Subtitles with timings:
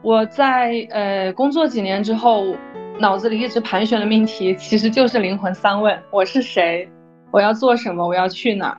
[0.00, 2.54] 我在呃工作几年之后，
[3.00, 6.88] 脑子里一直盘旋的命题其实就是灵魂三问：我是谁？
[7.32, 8.06] 我要做什么？
[8.06, 8.78] 我要去哪儿？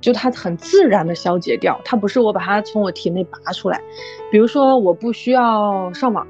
[0.00, 3.80] 就它很自然的消解掉，它不是我把它从我体内拔出来。
[4.30, 6.26] 比如说，我不需要上网，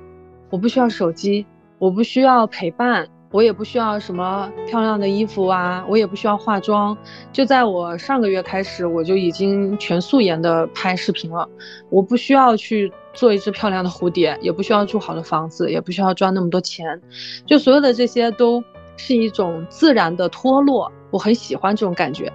[0.50, 1.46] 我不需要手机，
[1.78, 3.08] 我不需要陪伴。
[3.34, 6.96] 我也不需要什么漂亮的衣服啊，我也不需要化妆。
[7.32, 11.48] 就在我上个月开始，我就已经全素颜的拍视频了。
[11.90, 17.02] 我不需要去做一只漂亮的蝴蝶，也不需要住好的房子，也不需要赚那么多钱。
[17.44, 18.62] 就所有的这些都
[18.96, 22.32] 是一种自然的脱落，我很喜欢这种感觉。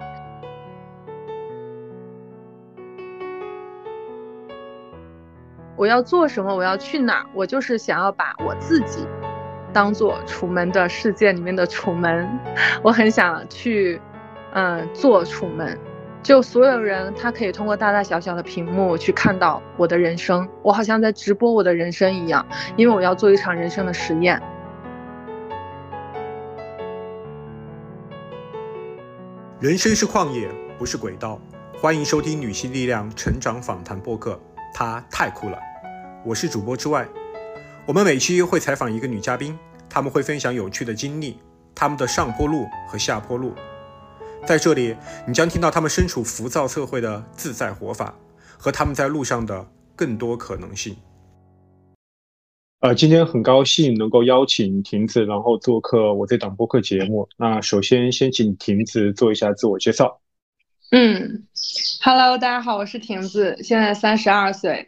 [5.78, 6.54] 我要做什么？
[6.54, 7.26] 我要去哪儿？
[7.34, 9.06] 我就是想要把我自己。
[9.72, 12.28] 当做楚门的世界里面的楚门，
[12.82, 14.00] 我很想去，
[14.52, 15.78] 嗯，做楚门。
[16.22, 22.44] 就所有人，他可以通过大大小小的屏幕去看到我的人生，我好像在直播我的人生一样，
[22.76, 24.40] 因为我要做一场人生的实验。
[29.60, 31.40] 人生是旷野，不是轨道。
[31.80, 34.38] 欢迎收听女性力量成长访谈播客，
[34.74, 35.58] 她太酷了。
[36.22, 37.06] 我是主播之外。
[37.90, 41.36] 我们每期会采访一个女嘉宾，他们会分享有趣的经历，
[41.74, 43.52] 他们的上坡路和下坡路。
[44.46, 44.94] 在这里，
[45.26, 48.14] 你将听到他们身处浮躁社会的自在活法，
[48.56, 50.96] 和他们在路上的更多可能性。
[52.78, 57.28] 呃，今天很高兴能够邀请婷子，然后做客我这档播客节目。
[57.36, 60.20] 那首先先请婷子做一下自我介绍。
[60.92, 61.44] 嗯
[62.04, 64.86] ，Hello，大家好，我是婷子，现在三十二岁。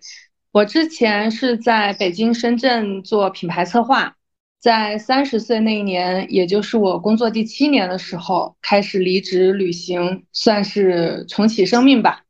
[0.53, 4.15] 我之前是在北京、深圳做品牌策划，
[4.61, 12.25] 在三十岁那一年，也就是我工作第七年的时候，开始离职旅行，算是重启生命吧。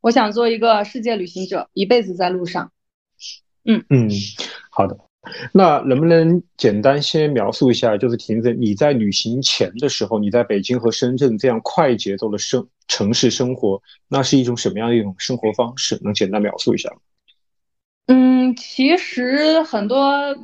[0.00, 2.72] 我想做一个世界旅行者，一辈子在路上。
[3.64, 4.10] 嗯嗯，
[4.70, 4.98] 好的。
[5.52, 15.96] 那能不能简单先描述一下，就是婷子你在旅行前的时候，你在北京和深圳这样快节奏的生城市生活，那是一种什么样的一种生活方式？
[16.02, 16.96] 能简单描述一下吗？
[18.10, 20.34] 嗯，其实很多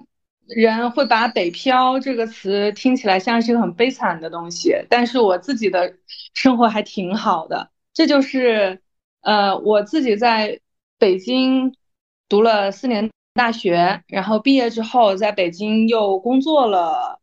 [0.47, 5.95] 人会把“北漂”这个词听起来像是一个很悲惨的东西，但是我自己的
[6.35, 7.71] 生活还挺好的。
[7.95, 8.83] 这就是，
[9.23, 10.61] 呃，我自己在
[10.99, 11.75] 北京
[12.29, 17.19] 读了四年大学，然后毕业之后在北京又工作了，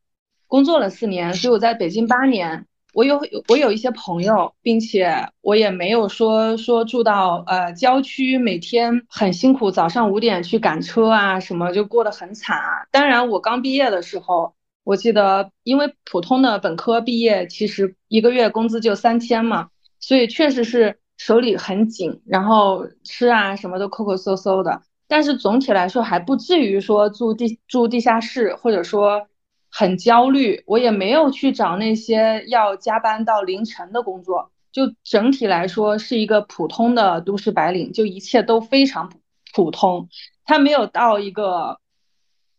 [0.48, 2.66] 工作了四年，所以我在北京八年。
[2.94, 12.86] 我有我有一些朋友，并且我也没有说说住到呃郊区，每天很辛苦，早上五点去赶车啊什么，就过得很惨啊。
[12.92, 14.54] 当然，我刚毕业的时候，
[14.84, 19.70] 我记得因为普通的本科毕业，其实一个月工资就三千嘛，
[20.00, 24.82] 所以确实是手里很紧，然后吃啊什么都抠抠搜搜的。
[25.08, 29.28] 但是总体来说还不至于说住地住地下室，或者说。
[29.74, 39.10] 很焦虑，我也没有去找那些要加班到凌晨的工作，就整体来说是一个普通的都市白领，就一切都非常
[39.56, 40.10] 普通。
[40.44, 41.80] 他没有到一个，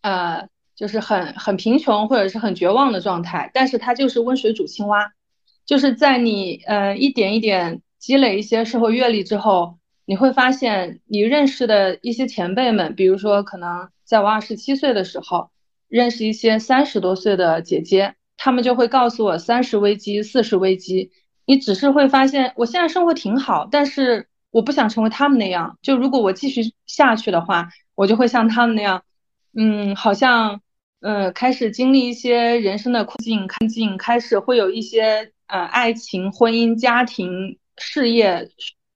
[0.00, 5.12] 呃，就是很很贫穷或者是很绝望的状态，但是他就是温水煮青蛙，
[5.66, 15.51] 就是在你呃一点一点积累一些社会阅历之后，你会发现你认识的一些前辈们，比如说可能在我二十七岁的时候。
[15.92, 21.10] 认识一些三十多岁的姐姐，她们就会告诉我三十危机、四十危机。
[21.44, 25.76] 你只是会发现，我现在生活挺好，但是我不想成为他们那样。
[25.82, 29.02] 就如果我继续下去的话，我就会像他们那样，
[29.54, 30.62] 嗯，好像，
[31.02, 38.48] 嗯，开始经历一些人生的困境、困境，开始会有一些呃爱情、婚姻、家庭、事业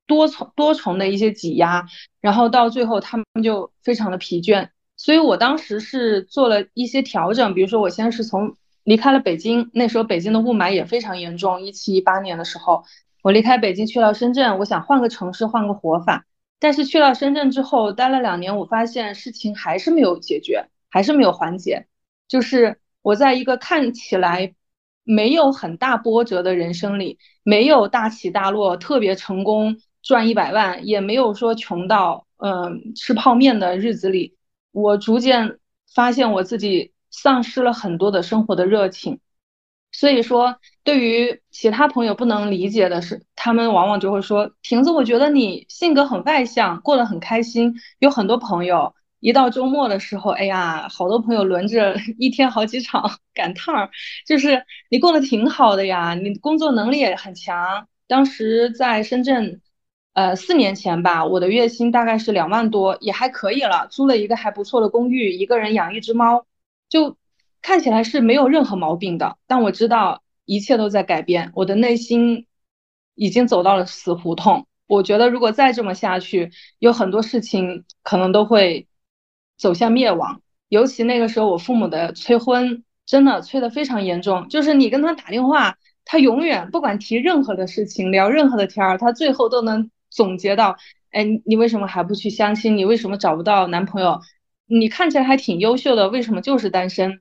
[0.07, 1.85] 多重多重的一些挤压，
[2.23, 4.71] 然后到最后他们就非常的疲倦。
[5.07, 12.83] 所以我当时是做了一些调整，比如说我先是从离开了北京，那时候北京的雾霾也非常严重，一七一八年的时候，
[13.23, 16.27] 我离开北京去了深圳，我想换个城市，换个活法。
[16.59, 21.87] 但是去了深圳之后，待了两年，我发现事情还是没有解决，还是没有缓解。
[22.27, 24.55] 就是我在一个看起来
[25.05, 34.36] 没有很大波折的人生里，没有大起大落，特别成功赚一百万，也没有说穷到嗯吃泡面的日子里。
[34.83, 35.59] 我逐渐
[35.95, 39.21] 发现我自己丧失了很多的生活的热情，
[39.91, 48.95] 所以说对于其他朋友不能理解的是，他们往往就会说：“亭子，我觉得你性格很外向，过得很开心，有很多朋友。
[49.21, 53.91] 一到周末的时候，哎呀，好多朋友轮着一天好几场 赶趟儿，
[54.27, 57.89] 就是你过得挺好的呀，你工作能力也很强。
[58.07, 59.63] 当时在深圳。”
[60.17, 66.47] 呃，四年前吧，我的月薪大概是两万多，也还可以了，租了一个还不错的公寓，一个人养一只猫，
[66.89, 67.19] 就
[67.61, 69.37] 看起来是没有任何毛病的。
[69.47, 72.47] 但我知道一切都在改变，我的内心
[73.15, 74.67] 已经走到了死胡同。
[74.87, 78.89] 我觉得如果再这么下去，有很多事情可能都会
[79.59, 80.41] 走向灭亡。
[80.71, 85.77] 尤其那个时候，我父母的催婚真的催得非常严重，就是你跟他打电话，
[86.07, 89.91] 他永远不管提任何的事情，聊任何的天儿，他最后都能。
[90.17, 90.77] 总结到，
[91.11, 92.77] 哎，你为什么还不去相亲？
[92.77, 94.21] 你为什么找不到男朋友？
[94.67, 97.21] 你看起来还挺优秀的，为什么就是单身？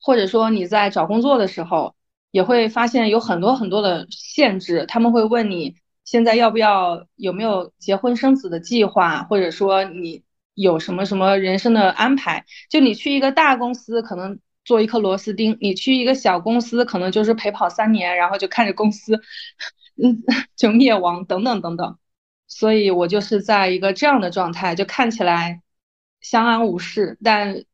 [0.00, 1.94] 或者说你在找工作的时候，
[2.30, 4.84] 也会发现有很多很多的限制。
[4.86, 10.22] 他们会问你现在要不要有没有结婚生子的计划，或者说你
[10.54, 12.44] 有什么什么人生的安排？
[12.70, 19.20] 就你去一个大公司，可能做一颗螺丝钉；你去一个小公司，可能就是陪跑三年，然后就看着公司，
[20.02, 20.22] 嗯，
[20.54, 21.98] 就灭亡等等等等。
[22.48, 25.62] 所以我就是在一个这样的状态，就看起来
[26.20, 27.64] 相安无事，但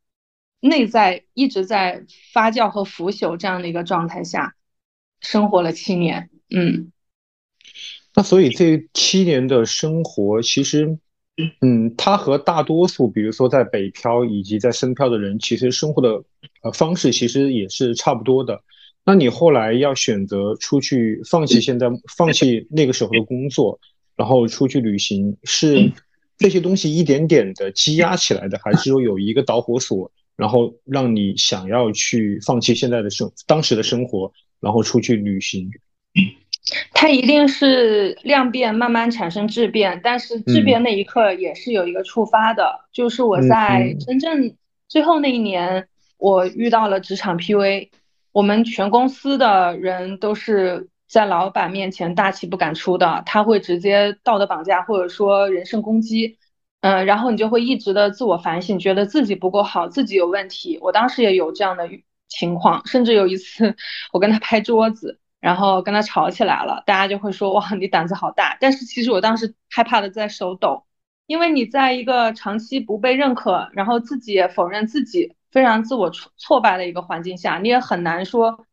[0.60, 4.54] 内在一直在发酵和腐朽这样的一个状态下
[5.20, 6.30] 生活了七年。
[6.50, 6.92] 嗯，
[8.14, 10.98] 那所以这七年的生活，其实，
[11.60, 16.24] 嗯，他和大多数，比如说在北漂以及在深漂的人，其实生活的
[16.62, 18.62] 呃方式其实也是差不多的。
[19.04, 23.80] 那你后来要选择出去，放弃现在，放弃那个时候的工作。
[24.16, 25.90] 然后出去旅行是
[26.36, 35.70] 这些东西一点点的积压起来的，还是说有一个导火索，然后让你想要去放弃现在的生当时的生活，然后出去旅行？
[36.92, 44.56] 它一定是量变慢慢产生质变，但是质变那一刻也是有一个触发的，就是我在深圳
[44.88, 45.88] 最后那一年，
[46.18, 47.88] 我遇到了职场 PUA，
[48.32, 50.88] 我们全公司的人都是。
[51.12, 56.38] 在老板面前大气不敢出的，他会直接道德绑架或者说人身攻击，
[56.80, 60.78] 嗯，然后你就会一直的自我反省，觉得自己不够好，自己有问题。
[60.80, 61.86] 我当时也有这样的
[62.28, 63.76] 情况，甚至有一次
[64.10, 68.56] 我跟他拍桌子，然后跟他吵起来了，大家就会说哇你胆子好大。
[68.58, 70.86] 但是其实我当时害怕的在手抖，
[71.26, 78.64] 因为你在一个长期不被认可，然后自己也否认自己非常自我挫挫败的一个环境下，你也很难说。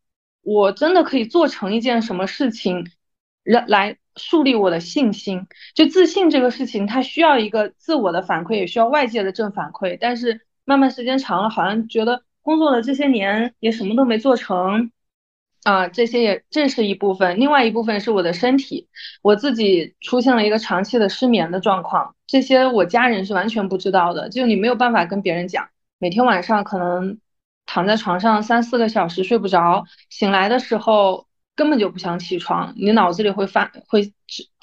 [0.41, 2.87] 我真的可以做成一件什么事情，
[3.43, 5.45] 来来树立我的信心。
[5.75, 9.97] 就自信这个事情，它需要一个自我的反馈，也需要外界的正反馈。
[9.99, 14.91] 但是慢慢时间长了，好像觉得工作的这些年也什么都没做成
[15.63, 15.87] 啊。
[15.87, 18.87] 这些也这是一部分，另外一部分是我的身体，
[19.21, 22.15] 我自己出现了一个长期的失眠的状况。
[22.25, 25.69] 这些我家人是完全不知道的，就你没有办法跟别人讲，
[25.99, 27.19] 每天晚上可能。
[27.71, 34.11] 躺在床上三四个小时睡不着，醒来的时候根本就不想起床，你脑子里会发会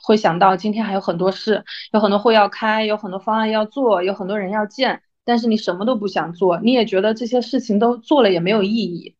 [0.02, 9.14] 会想到今天还有很多事，有很多会要开，有很多方案要做，有很多人要见，但是你什么都不想做，你也觉得这些事情都做了也没有意义，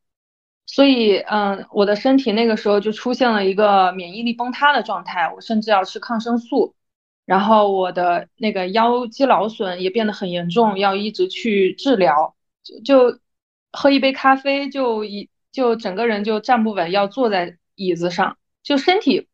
[0.66, 6.74] 所以嗯，我的身体那个时候就出现了一个免疫力崩塌的状态，我甚至要吃抗生素，
[7.24, 12.34] 然后我的那个腰肌劳损也变得很严重，要一直去治疗，
[12.64, 13.20] 就就。
[13.76, 19.28] 喝一杯咖啡就一就整个人就站不稳，要坐在椅子上，就身体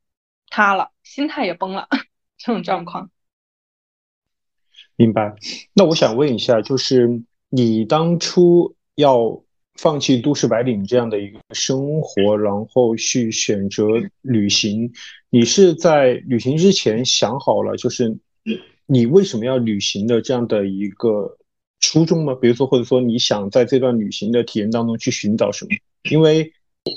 [0.51, 1.89] 塌了，心态也崩了，
[2.37, 3.11] 这种状况。
[4.97, 5.35] 明白。
[5.73, 9.43] 那我想问一下，就是你当初要
[9.77, 13.85] 放弃都市白领这样的一个生活，然后去选择
[14.21, 14.93] 旅行，
[15.31, 18.19] 你是在旅行之前想好了，就是
[18.87, 21.39] 你为什么要旅行的这样的一个？
[21.83, 22.35] 初衷吗？
[22.35, 25.71] 比如说，或者说你想在这段旅行的体验当中去寻找什么？
[26.11, 26.51] 因为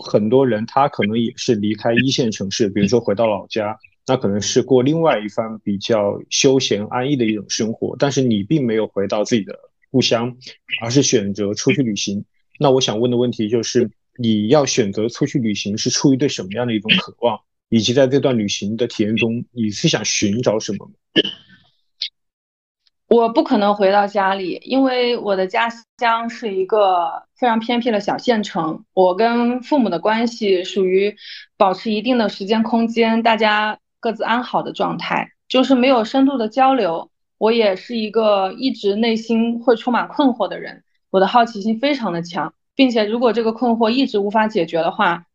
[0.08, 3.78] 很多人他可能也是离开一线城市，比如说回到老家，
[4.08, 7.96] 那可能是过另外一番比较休闲安逸的一种生活。
[8.00, 9.54] 但是你并没有回到自己的
[9.92, 10.38] 故乡，
[10.82, 12.24] 而是选择出去旅行。
[12.60, 17.40] 那我想问的问题就是，你要选择出去旅行是出于对什么样的一种渴望？
[17.70, 20.92] 以及在这段旅行的体验中，你是想寻找什么？
[23.08, 25.70] 我不可能回到家里，因为我的家
[26.00, 28.84] 乡是一个非常偏僻的小县城。
[28.94, 31.16] 我跟父母的关系属于
[31.56, 37.12] 保持一定的时间空间，大家各自安好的状态，就是没有深度的交流。
[37.38, 45.28] 我也是一个一直内心会充满困惑的人，我的好奇心非常的强，并且如果这个困惑一直无法解决的话，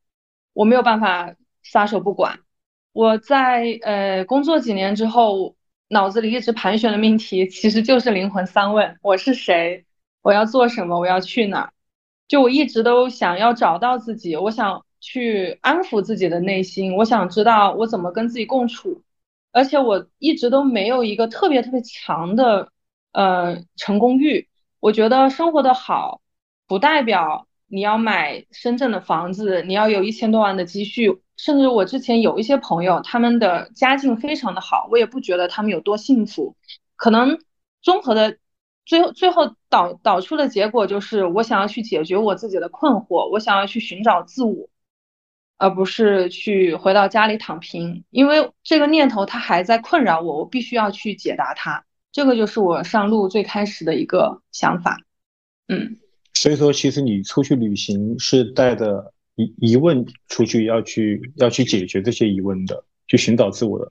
[0.54, 2.40] 我没有办法撒手不管。
[2.92, 5.54] 我在呃工作几年之后。
[5.92, 9.84] 脑子里一直盘旋的命题其实就是灵魂三问：我是谁？
[10.22, 10.96] 我要做什么？
[11.00, 11.72] 我要去哪？
[12.28, 19.02] 就我一直都想要找到自己，我想去安抚自己的内心，我想知道我怎么跟自己共处。
[19.50, 22.70] 而且我一直都没有一个特别特别强的
[23.10, 24.48] 呃成功欲。
[24.78, 26.20] 我觉得生活的好，
[26.68, 31.20] 不代表你要买深圳的房子，你要有一千多万的积蓄。
[31.42, 36.54] 甚至我之前有一些朋友，他们的家境非常的好，我也不觉得他们有多幸福。
[36.96, 37.38] 可能
[37.82, 38.36] 综合的
[38.84, 44.68] 最后最后导导出的结果就是，我想要去解决我自己的困惑，我想要去寻找自我。
[45.62, 51.84] 而不是去回到家里躺平，因为这个念头它还在困扰我，我必须要去解答它。
[52.12, 54.96] 这个就是我上路最开始的一个想法。
[55.68, 55.98] 嗯，
[56.32, 63.90] 所以说，其实你出去旅行是带着疑疑问出去，要去要去解决这些疑问的，去寻找自我的。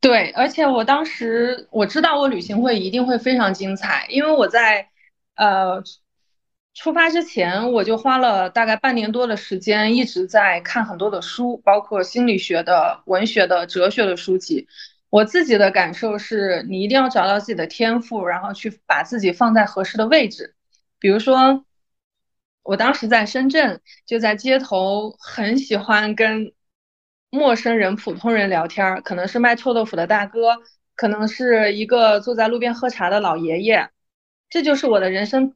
[0.00, 4.88] 对，而且我当时我知道我旅行会一定会非常精彩，因为我在
[5.36, 5.82] 呃。
[6.74, 14.68] 出发之前，我就花了大概半年多的时间，一直在看很多的书，包括心理学的、文学的、哲学的书籍。
[15.10, 20.54] 我自己的感受是，你一定要找到自己的天赋，然后去把自己放在合适的位置。
[21.00, 21.64] 比如说，
[22.68, 26.52] 我当时在深圳，就在街头，很喜欢跟
[27.30, 30.54] 陌生人、普通人聊天儿，可能是卖臭豆腐的大哥，
[30.94, 33.88] 可能是一个坐在路边喝茶的老爷爷，
[34.50, 35.54] 这就是我的人生。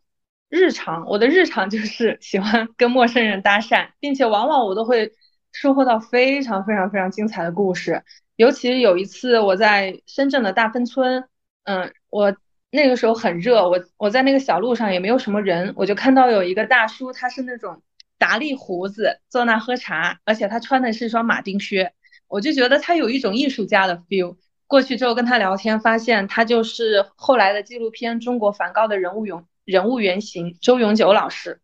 [0.49, 5.12] 日常，我的日常就是喜欢跟陌生人搭讪，并且往往我都会
[5.52, 8.02] 收获到非常非常非常精彩的故事。
[8.37, 11.28] 尤其有一次我在深圳的大芬村，
[11.64, 12.35] 嗯，我
[12.73, 17.83] 那个时候很热，我我在那个小路上也没有什么人，我就看到有一个大叔，他是那种
[18.19, 21.93] 达利胡子，坐那喝茶，而且他穿的是一双马丁靴，
[22.26, 24.37] 我就觉得他有一种艺术家的 feel。
[24.67, 29.41] 过去之后跟他聊天，发现他就是后来的纪录片《中国梵高的人物永》。
[29.64, 31.61] 人物原型周永久老师，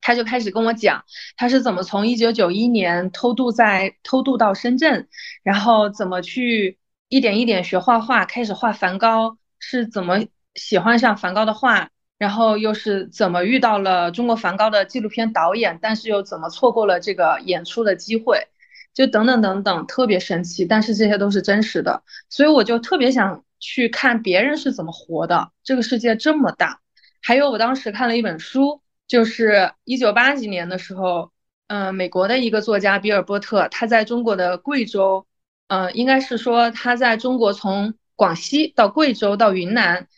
[0.00, 1.04] 他就开始跟我讲，
[1.36, 5.08] 他是怎么从一九九一年偷渡在偷渡到深圳，
[5.42, 6.78] 然后怎么去
[7.08, 10.24] 一点一点学画画，开始画梵高，是怎么
[10.54, 18.48] 喜欢上梵高的画，然后又是怎么遇到了中国梵高的纪录片导演，但是又怎么错过了这个演出的机会，
[18.94, 26.80] 就等等等等，特别神奇，但是这些都是真实的，所以我就特别想去看别人是怎么活的，这个世界这么大。
[27.22, 31.32] 还有，我当时看了一本书，就是一九八几年的时候，
[31.66, 35.26] 嗯，美国的一个作家比尔波特，他在中国的贵州，
[35.66, 40.08] 嗯，应该是说他在中国从广西到贵州到云南，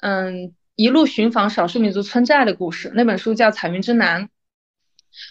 [0.00, 2.90] 嗯，一路寻访少数民族村寨的故事。
[2.94, 4.24] 那本书叫《彩云之南》，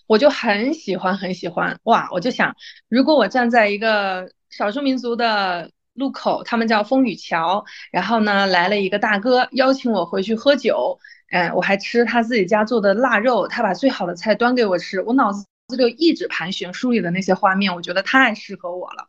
[0.05, 1.79] 我就很喜欢，很喜欢。
[1.85, 2.55] 哇，我就想，
[2.87, 10.99] 如果我站在一个少数民族的路口，他们叫风雨桥，然后呢，来了一个大哥邀请我回去喝酒。
[11.31, 19.07] 哎，我还吃他自己家做的腊肉，他把最好的菜端给我吃，我脑子就一直盘旋书里的那些画面，我觉得太适合我了。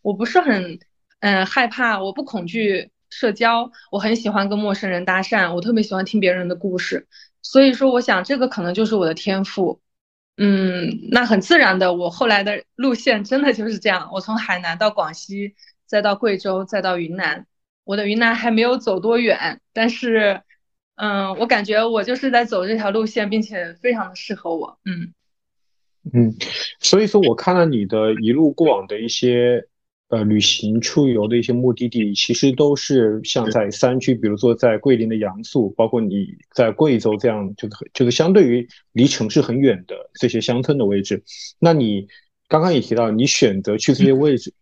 [0.00, 0.78] 我不是很
[1.22, 7.08] 嗯害怕，我不恐惧社交，我很喜欢跟陌生人搭讪，我特别喜欢听别人的故事，
[7.40, 9.80] 所以说我想这个可能就是我的天赋。
[10.36, 15.54] 嗯，那很自然的，我后来的路线真的就是这样，我从海南到广西，
[15.86, 17.46] 再到贵州，再到云南，
[17.84, 20.42] 我的云南还没有走多远，但是。
[20.94, 24.78] 嗯，我感觉我就是在走这条路线，并且非常的适合我。
[24.84, 25.14] 嗯
[26.12, 26.34] 嗯，
[26.80, 29.66] 所以说我看了你的一路过往的一些
[30.12, 41.24] 呃旅行出游的一些目的地，其实都是像在山区，比如说在桂林的阳朔，包括你在贵州这样，就是就是相对于离城市很远的这些乡村的位置。
[41.58, 42.06] 那你
[42.46, 44.52] 刚刚也提到，你选择去这些位置。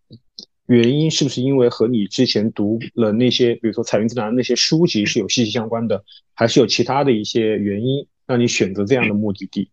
[0.67, 6.01] 原因是不是因为和你之前读了那些，比如说《彩云之南》那些书籍是有息息相关的，
[6.33, 9.69] 还是有其他的一些原因让你选择这样的目的地？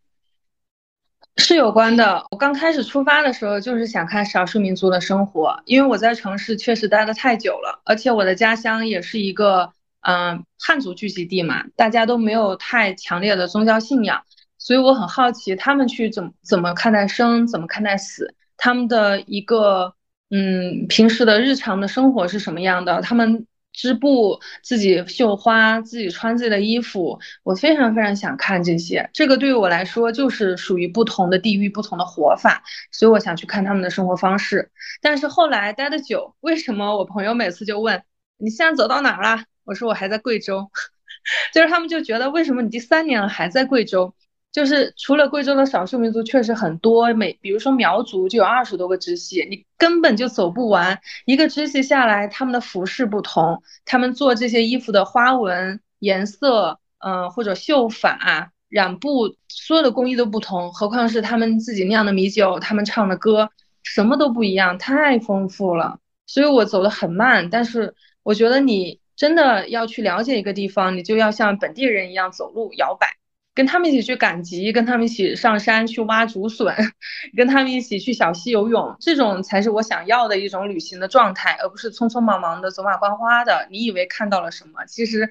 [1.39, 2.27] 是有关的。
[2.31, 14.23] 我刚开始出发的时候就是想看少数民族的生活，因为我在城市确实待的太久了，而且我的家乡也是一个嗯汉族聚集地嘛，大家都没有太强烈的宗教信仰，
[14.59, 19.95] 所以我很好奇他们去怎么怎么看待生，怎么看待死，他们的一个。
[20.31, 23.01] 嗯，平时的日常的生活是什么样的？
[23.01, 23.47] 他们
[23.79, 29.09] 织布，自己绣花，自己穿自己的衣服，我非常非常想看这些。
[29.13, 34.73] 这个对于我来说就是属于不同的地域、不同的活法，所以我想去看他们的生活方式。
[35.01, 38.03] 但是后来待的久，为什么我朋友每次就问
[38.37, 39.45] 你现在走到哪儿了？
[39.63, 40.69] 我说我还在贵州，
[41.55, 44.13] 就是他们就觉得为什么你第三年了还在贵州？
[44.59, 50.99] 就是除了贵州的少数民族确实很多，每比如说苗族就有二十多个支系，你根本就走不完。
[51.27, 60.73] 一个支系下来，他们的服饰不同，他们做这些衣服的花纹、颜色，嗯，或者绣法、染布，所有的工艺都不同。
[60.73, 63.49] 何况是他们自己酿的米酒，他们唱的歌，
[63.85, 66.01] 什么都不一样，太丰富了。
[66.27, 67.49] 所以我走得很慢。
[67.49, 73.18] 但是我觉得你真的要去了解一个地方，你就要像本地人一样走路摇摆，
[73.59, 76.73] 跟他们一起去赶集，跟他们一起上山去挖竹笋，
[77.37, 83.67] 跟他们一起去小溪游泳，这种才是我想要的一种旅行的状态，而不是匆匆忙忙的走马观花的。
[83.69, 85.29] 你以为看到了什么，其实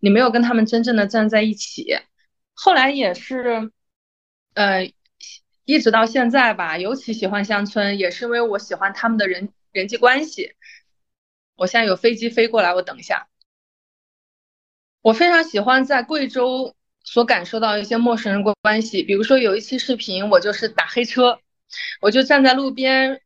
[0.00, 1.96] 你没有跟他们真正的站在一起。
[2.52, 3.70] 后来也是，
[4.54, 4.92] 呃。
[5.64, 10.54] 一直到现在吧，尤其喜欢乡村，也是因为我喜欢他们的人人际关系。
[11.56, 13.28] 我现在有飞机飞过来，我等一下。
[15.02, 16.74] 我非常喜欢在贵州
[17.10, 21.38] 所感受到一些陌生人关系，比如说有一期视频，我就是打黑车，
[22.02, 23.22] 我就站在路边，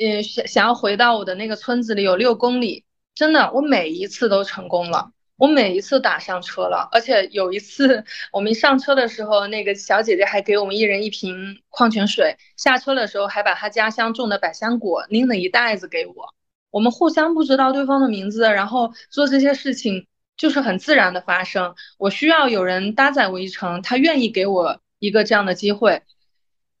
[0.00, 5.12] 嗯，想想要回到我的那个村子里有六公里，真的，我每一次都成功了。
[5.36, 12.36] 我每一次打上车了，而且有一次我们上车的时候，那个小姐姐还给我们一人一瓶矿泉水。
[12.56, 16.32] 下车的时候还把她家乡种的百香果拎了一袋子给我。
[16.70, 21.74] 我们互相不知道对方的名字，然后做这些事情就是很自然的发生。
[21.98, 26.02] 我需要有人搭载我一程，他愿意给我一个这样的机会，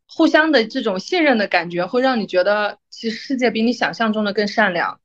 [0.08, 5.00] 互相的这种信任的感觉会让你觉得，其实世界比你想象中的更善良。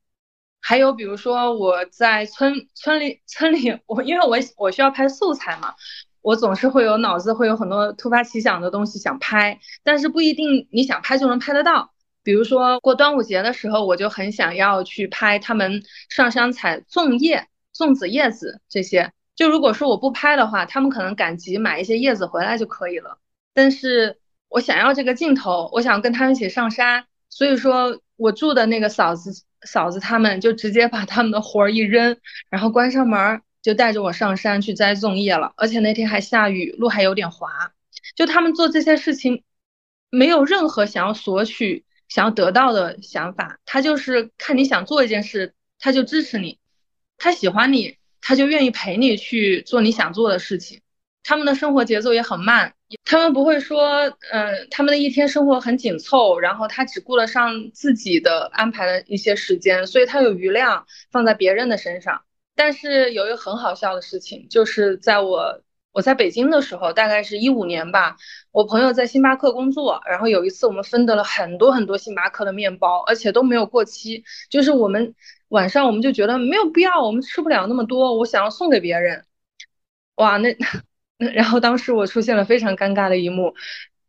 [0.60, 5.74] 还有比如说我在村村里村里，我因为我我需要拍素材嘛，
[6.20, 11.92] 我总是会有脑子会有很多突发奇想的东西想拍，但是不一定你想拍就能拍得到。
[12.24, 17.46] 比如说过端午节的时候，我就很想要去拍他们上山采粽叶、
[17.78, 19.12] 粽子叶子这些。
[19.36, 23.18] 就如果说我不拍的话，他们可能赶集买一些叶子回来就可以了。
[23.54, 24.18] 但是
[24.48, 29.44] 我想要这个镜头，我想跟他们一起上山，所以说我住的那个嫂子。
[29.66, 32.16] 嫂子他们就直接把他们的活儿一扔，
[32.48, 35.52] 然后关上门就带着我上山去摘粽叶了。
[35.56, 37.72] 而且那天还下雨，路还有点滑。
[38.14, 39.42] 就他们做这些事情，
[40.10, 43.58] 没有任何想要索取、想要得到的想法。
[43.64, 46.60] 他就是看你想做一件事，他就支持你；
[47.18, 50.80] 他喜欢你，他就愿意陪你去做你想做的事情。
[51.24, 52.72] 他们的生活节奏也很慢。
[53.04, 62.22] 他们不会说，嗯，他们的一天生活很紧凑，然后他只顾得上自己的安排的一些时间，所以他有余量放在别人的身上。
[62.54, 65.60] 但是有一个很好笑的事情，就是在我
[65.92, 68.16] 我在北京的时候，大概是一五年吧，
[68.52, 75.14] 我朋友在星巴克工作，然后有一次我们分得了很多很多星巴克的面包，而且都没有过期，就是我们
[75.48, 79.24] 晚上我们就觉得没有必要，我们吃不了那么多，我想要送给别人，
[80.16, 80.66] 哇，那那。
[81.32, 83.52] 然后当时我出现了非常尴尬的一幕，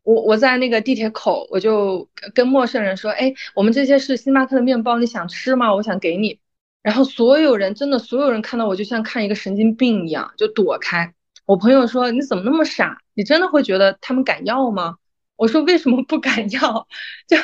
[0.04, 5.74] 我我在那个地铁口，我就跟陌生人说：“哎，我们这些是星巴克的面包，你想吃吗？
[5.74, 6.38] 我想给你。”
[6.82, 11.12] 然后所有人真的所有人看到我就像看一个神经病一样，就躲开。
[11.46, 13.02] 我朋友说：“你怎么那么傻？
[13.14, 14.98] 你真的会觉得他们敢要吗？”
[15.34, 16.86] 我说：“为什么不敢要？
[17.26, 17.36] 就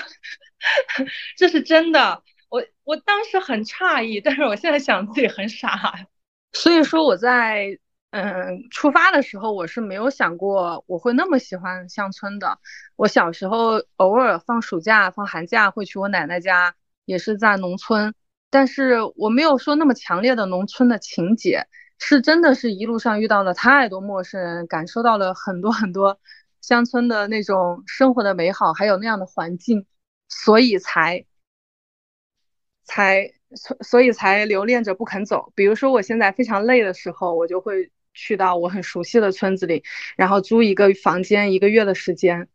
[1.36, 6.06] 这是真的。”我我当时很诧异，但是我现在想自己很傻。
[6.52, 7.78] 所以说我在。
[8.10, 12.58] 嗯，出发的时候我是没有想过我会那么喜欢乡村的。
[12.94, 18.14] 我小时候偶尔放暑假、放寒假会去我奶奶家，也是在农村，
[18.48, 21.66] 但是我没有说那么强烈的农村的情节，
[21.98, 26.18] 是真的是一路上遇到了太多陌生人，感受到了很多很多
[26.62, 29.84] 乡村的那种生活的美好，还有那样的环境，
[30.28, 31.26] 所以才
[32.86, 35.52] 才所所以才留恋着不肯走。
[35.54, 37.90] 比如说我现在非常累的时候，我就会。
[38.18, 39.84] 去到我很熟悉的村子里，
[40.16, 42.48] 然后租一个房间一个月的时间，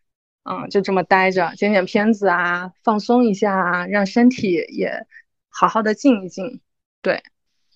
[0.44, 5.06] 嗯，就这么待着，剪剪片子啊，放松一下啊，让身体也
[5.50, 6.62] 好好的静一静。
[7.04, 7.22] 对，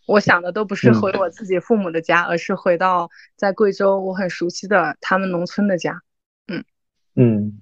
[0.07, 6.01] 我想的都不是回我自己父母的家，而是回到在贵州我很熟悉的他们农村的家。
[7.15, 7.53] 嗯，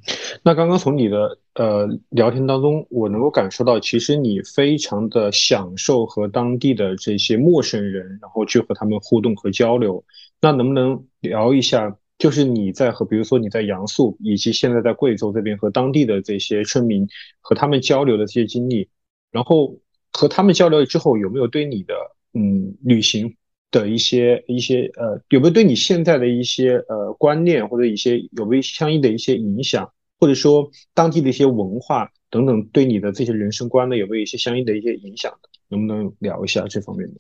[0.44, 1.38] 那刚刚从你的。
[1.54, 10.04] 呃，聊天当中，我能够感受到，其实你非常的享受和当地的这些陌生人，然后去和他们互动和交流。
[10.42, 17.08] 那能不能聊一下，就是你在和，比如说你在阳朔，以及现在在贵州这边和当地的这些村民
[17.40, 18.90] 和他们交流的这些经历，
[19.30, 19.78] 然后
[20.12, 21.94] 和他们交流之后，有没有对你的
[22.34, 23.36] 嗯旅行
[23.74, 29.92] 的一些一些呃，有没有对你现在的一些呃观念或者一些有没有相应的一些影响？
[30.20, 35.34] 或者说当地的一些文化等等，对你的这些人生观呢，有没有一些相应的一些影响？
[35.70, 37.16] 能不能聊一下这方面的？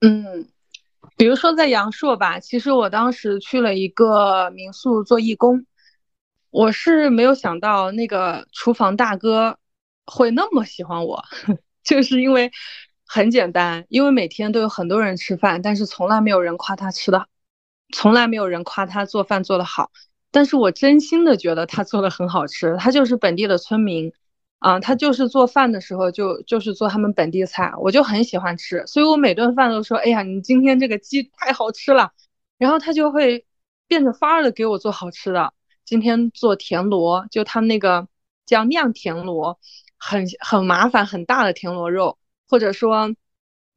[0.00, 0.48] 嗯，
[1.16, 5.64] 比如说在阳朔吧，其实我当时去了一个民宿做义工，
[6.50, 9.56] 我是没有想到那个厨房大哥
[10.04, 11.22] 会那么喜欢我，
[11.84, 12.50] 就是因为
[13.12, 17.26] 很简单，因为每天都有很多人吃饭，但是从来没有人夸他吃的，
[17.92, 19.90] 从来没有人夸他做饭做得好。
[20.30, 24.12] 但是我真心的觉得他做的很好吃，他就是本地的村民，
[24.60, 32.12] 啊，他就是做饭的时候就就是做他们本地菜，我就很喜欢吃，所以我每顿饭都说，哎呀，你今天这个鸡太好吃了，
[32.58, 33.44] 然后他就会
[33.88, 35.52] 变着法儿的给我做好吃的。
[35.84, 38.06] 今天做田螺，就他们那个
[38.46, 39.58] 叫酿田螺，
[39.98, 42.19] 很很麻烦很大的田螺肉，
[42.50, 43.14] 或者说，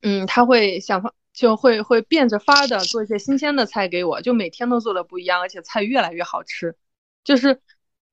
[0.01, 6.75] 嗯，他会想方就会会变着法儿的做一些新鲜的菜给我，就每天都做的不一样，而且菜越来越好吃，
[7.23, 7.61] 就是。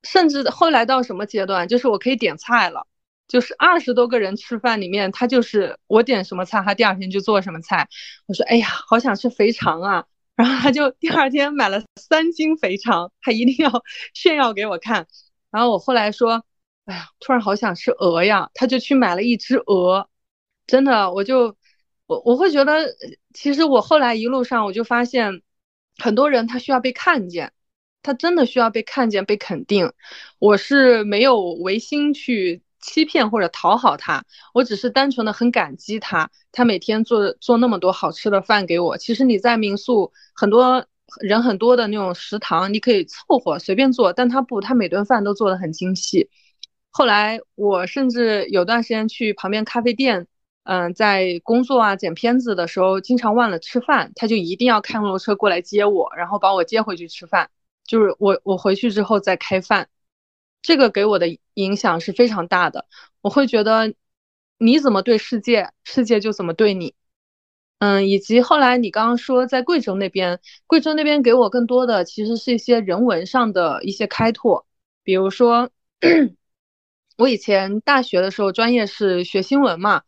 [0.02, 2.86] 甚至后来到什么阶段，就是我可以点菜了，
[3.28, 7.86] 就是二十多个人吃饭里面，他就是我点什么菜，他第二天就做什么菜。
[8.24, 10.06] 我说，哎呀，好想吃肥肠啊！
[10.36, 13.70] 然后他就第二天买了三斤肥肠，他一定要
[14.14, 15.06] 炫耀给我看。
[15.50, 16.42] 然后我后来说，
[16.86, 20.08] 哎呀，突然好想吃鹅呀，他就去买了一只鹅。
[20.70, 21.56] 真的，我就
[22.06, 22.86] 我我会觉得，
[23.34, 25.42] 其实我后来一路上我就发现，
[25.98, 27.52] 很多人他需要被看见。
[28.02, 29.92] 他真的需要被看见、被肯定。
[30.38, 36.30] 我是没有违心去欺骗或者讨好他，我只是单纯的很感激他。
[36.50, 38.96] 他每天做做那么多好吃的饭给我。
[38.96, 40.86] 其实你在民宿很多
[41.20, 46.30] 人很多的那种食堂，你可以凑合随便做，但他不，他每顿饭都做的很精细。
[46.90, 50.26] 后来我甚至有段时间去旁边咖啡店，
[50.62, 57.50] 嗯，在工作啊剪片子的时候，经常忘了吃饭，他就一定要开摩托车过来接我，然后把我接回去吃饭。
[57.86, 59.88] 就是我，我回去之后再开饭，
[60.62, 62.86] 这个给我的影响是非常大的。
[63.20, 63.94] 我会觉得
[64.58, 66.94] 你怎么对世界，世界就怎么对你。
[67.78, 74.66] 嗯，以及后来你刚刚说在贵州那边，贵州那边给我更多的其实是一些人文上的一些开拓。
[75.02, 75.70] 比如说，
[77.16, 80.02] 我以前大学的时候专业是学新闻嘛，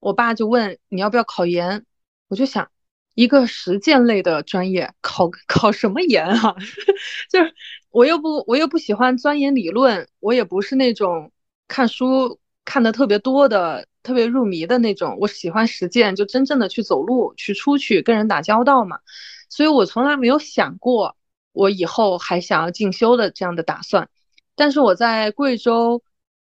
[0.00, 1.84] 我爸就问你要不要考研，
[2.28, 2.68] 我就想。
[3.14, 6.54] 一个实践类的专业，考考什么研啊？
[7.28, 7.52] 就是
[7.90, 11.30] 我又不我又不喜欢钻研理论，我也不是那种
[11.68, 15.18] 看书看的特别多的、特别入迷的那种。
[15.20, 19.00] 我喜欢实践，就真正的去走路、去出去跟人打交道嘛。
[19.50, 21.16] 所以我从来没有想过
[21.52, 24.08] 我以后还想要进修的这样的打算。
[24.54, 26.02] 但是我在贵州，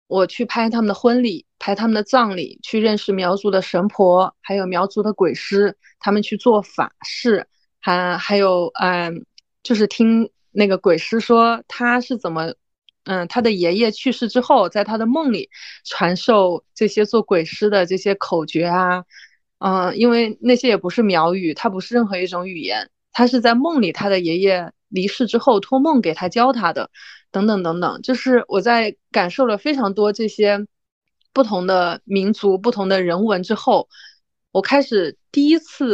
[0.07, 1.47] 我去拍他们的婚礼。
[1.61, 7.45] 拍他们的葬礼，去认识苗族的神婆，还有苗族的鬼师，他们去做法事，
[7.79, 9.27] 还还有嗯，
[9.61, 12.55] 就是听那个鬼师说他是怎么，
[13.03, 15.51] 嗯，他的爷爷去世之后，在他的梦里
[15.85, 19.03] 传授这些做鬼师的这些口诀啊，
[19.59, 26.89] 嗯，因为那些也不是苗语，它不是任何一种语言，他是在梦里他的爷爷离世之后托梦给他教他的，
[27.29, 30.65] 等等等等，就是我在感受了非常多这些。
[31.33, 33.87] 不同的民族、不同的人文之后，
[34.51, 35.93] 我开始第一次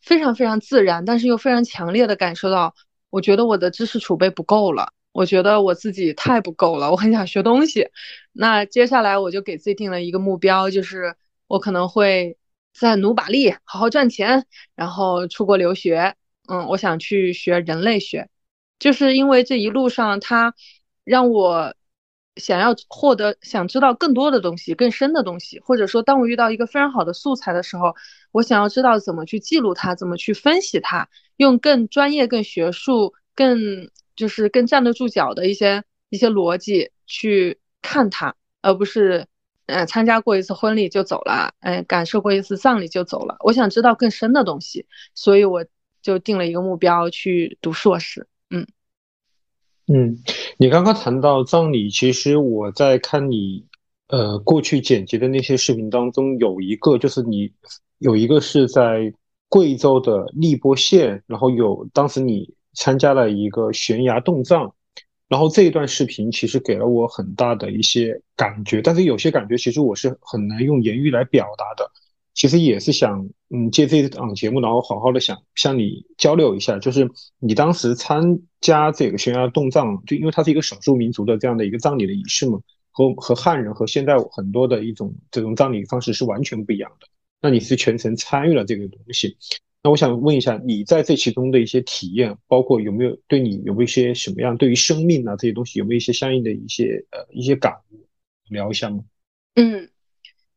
[0.00, 2.74] 非常非常自然，但是又非常强烈的感受到，
[3.10, 7.88] 我觉得我的知识储备不够了，我觉得我自己太不够了，我很想学东西。
[8.32, 11.16] 那接下来我就给自己定了一个目标，就是
[11.48, 12.36] 我可能会
[12.72, 16.14] 再努把力，好好赚钱，然后出国留学。
[16.48, 18.28] 嗯，我想去学人类学，
[18.78, 20.54] 就是因为这一路上他
[21.04, 21.74] 让我。
[22.36, 27.94] 想要获得、想知道更多的东西、更深的东西，或者说，当我遇到一个非常好的素材的时候，
[28.32, 39.26] 我想要知道怎么去记录它，怎么去分析它，用更专业、更学术、更就是更站得住脚的一些一些逻辑去看它，而不是
[39.66, 43.36] 嗯参加过一次婚礼就走了，嗯感受过一次葬礼就走了。
[43.40, 45.66] 我想知道更深的东西，所以我
[46.00, 48.26] 就定了一个目标去读硕士。
[49.92, 50.18] 嗯。
[50.58, 53.64] 你刚刚谈到葬礼，其实我在看你
[54.08, 57.50] 呃过去剪辑的那些视频当中，有一个就是你
[57.98, 59.12] 有一个是在
[59.48, 64.72] 贵州的荔波县，然后有当时你参加了一个悬崖洞葬，
[65.28, 71.90] 然后这一段视频其实给了我很大的一些感觉，但是有些感觉其实我是很难用言语来表达的。
[72.34, 82.58] 其实也是想，嗯，借这档节目，然后好好的想向你交流一下，就是你当时参加这个悬崖洞葬，就因为它是一个少数民族的这样的一个葬礼的仪式嘛，
[82.90, 87.06] 和和汉人和现在很多的一种这种葬礼方式是完全不一样的。
[87.42, 89.36] 那你是全程参与了这个东西，
[89.82, 98.06] 那我想问一下，你在这其中的一些体验，包括有没有对你有没有一些什么样对于生命啊这些东西有没有一些相应的一些呃一些感悟，
[98.48, 99.04] 聊一下吗？
[99.56, 99.90] 嗯。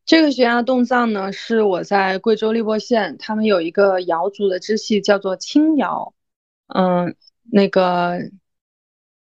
[0.06, 6.14] 这个悬崖洞葬呢，是我在贵州荔波县，他们有一个瑶族的支系，叫做青瑶，
[6.68, 8.20] 嗯，那个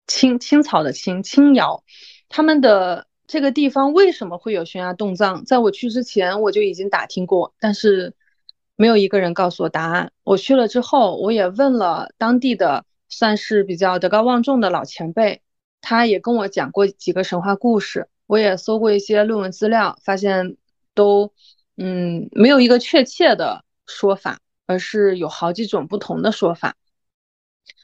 [0.05, 1.83] 青青草的青青瑶，
[2.29, 5.43] 他们的这个地方为什么会有悬崖洞葬？
[5.43, 8.13] 在我去之前，我就已经打听过，但是
[8.75, 10.11] 没有一个人告诉我答案。
[10.23, 15.41] 我去了之后，我也问了当地的算是比较德高望重的老前辈，
[15.81, 18.07] 他也跟我讲过几个神话故事。
[18.27, 20.57] 我也搜过一些论文资料，发现
[20.95, 21.31] 都
[21.77, 26.75] 嗯没有一个确切的说法，而是有好几种不同的说法。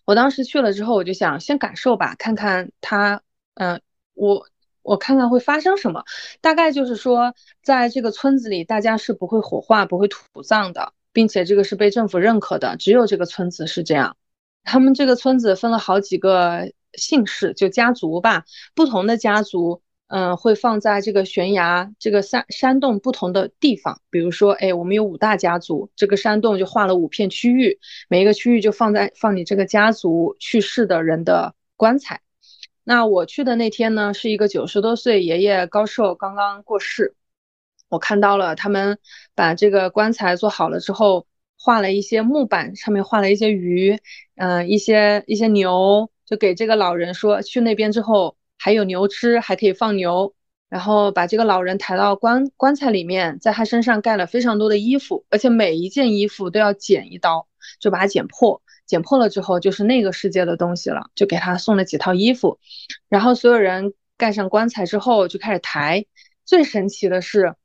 [0.06, 3.22] 我当时去了之后，我就想先感受吧，看看它，
[3.54, 3.82] 嗯，
[4.14, 4.48] 我
[4.82, 6.04] 我看看会发生什么。
[6.42, 14.18] 大概就是说，在这个村子里，大家是不会火化、不会土葬的，并且这个是被政府认可的，只有这个村子是这样。
[14.64, 19.82] 他们这个村子分了好几个姓氏，就家族吧，不同的家族。
[20.14, 24.02] 嗯，会放在这个悬崖、这个山山洞不同的地方。
[24.10, 32.20] 比如说，哎，我们有五大家族，这个山洞就划了五片区域，每一个区域就放在放你这个家族去世的人的棺材。
[32.84, 37.16] 那我去的那天呢，是一个九十多岁爷爷高寿刚刚过世。
[37.88, 39.00] 我看到了他们
[39.34, 41.26] 把这个棺材做好了之后，
[41.58, 43.98] 画了一些木板，上面画了一些鱼，
[44.36, 48.36] 嗯，一些一些牛，就给这个老人说，去那边之后。
[48.64, 50.36] 还有牛吃，还可以放牛，
[50.70, 57.48] 然后把这个老人抬到棺棺材里面，在他身上盖了非常多的衣服，而且每一件衣服都要剪一刀，
[57.80, 62.60] 就把它剪破，剪破了之后就是那个世界的东西了，就给他送了几套衣服，
[63.10, 66.06] 然后所有人盖上棺材之后就开始抬，
[66.46, 67.56] 最神奇的是，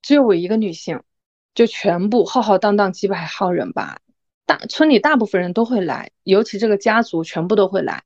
[0.00, 1.02] 只有我一个女性，
[1.54, 4.00] 就全部浩浩荡荡几百号人吧，
[4.46, 8.04] 大村里大部分人都会来，尤其这个家族全部都会来。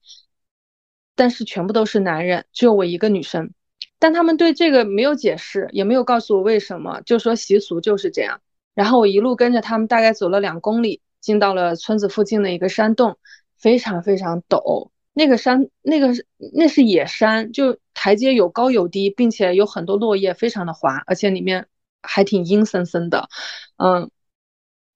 [1.18, 3.52] 但是全部都是男人，只有我一个女生。
[3.98, 8.40] 但他们对这个没有解释，也没有告诉我为什么，就说习俗就是这样。
[8.72, 13.18] 然后我一路跟着他们，大概走了两公里，进到了村子附近的一个山洞，
[13.58, 14.90] 非常非常陡。
[15.12, 16.10] 那个山，那个
[16.54, 21.66] 那是野山，就台阶有高有低，并且有很多落叶，非常的滑，而且里面
[22.00, 23.28] 还挺阴森森的，
[23.78, 24.08] 嗯，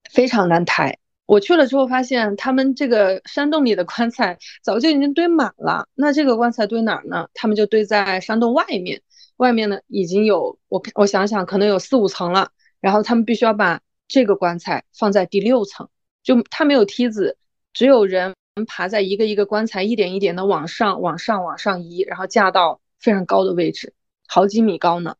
[0.08, 1.00] 非常难抬。
[1.24, 5.88] 我去了之后，发现他们这个山洞里的棺材早就已经堆满了。
[5.94, 7.28] 那这个棺材堆哪儿呢？
[7.32, 9.02] 他们就堆在山洞外面。
[9.36, 12.50] 外面呢，已经有我我想想，可能有四五层了。
[12.80, 15.88] 然后他们必须要把这个棺材放在第六层，
[16.22, 17.38] 就他没有梯子，
[17.72, 18.34] 只有人
[18.66, 23.94] 爬在一个一个棺材，一点一点的往上、往上、往上移，然后架到非常高的位置，
[24.26, 25.16] 好几米高呢。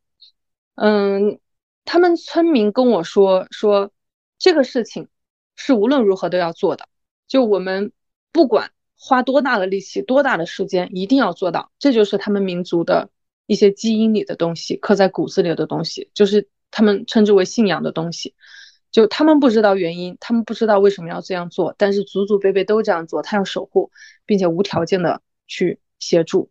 [0.75, 1.39] 嗯，
[1.85, 3.91] 他们村民跟我说说
[4.37, 5.07] 这个事情。
[5.55, 6.87] 是无论如何都要做的，
[7.27, 7.91] 就我们
[8.31, 11.71] 不管花多大的力气、多大的时间，一定要做到。
[11.77, 13.09] 这就是他们民族的
[13.45, 18.33] 一些基因里的东西，刻在骨子里的东西，就是他们称之为信仰的东西。
[18.91, 23.91] 就他们不知道原因，他们不知道为什么要这样做，但是祖祖辈辈都这样做，他要守护，
[24.25, 26.49] 并且无条件的去协助。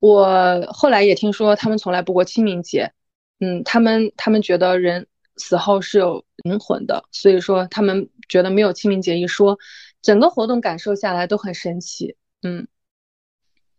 [0.00, 2.92] 我后来也听说，他们从来不过清明节。
[3.40, 5.06] 嗯，他们他们觉得人。
[5.36, 9.58] 死后是有灵魂的，所以说他们觉得没有清明节一说，
[10.00, 12.16] 整个活动感受下来都很神奇。
[12.42, 12.68] 嗯，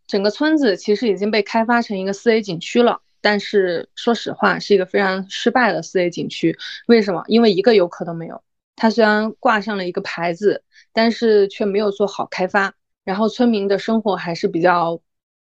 [0.06, 6.58] 整个村子其实已经被开发成一个四 A 景区了，但是说实话是一个非常失败的四 A 景区。
[6.88, 7.24] 为什么？
[7.26, 8.42] 因为一个游客都没有。
[8.74, 15.00] 它虽然挂上了一个牌子，但是却没有做好开发，然后村民的生活还是比较、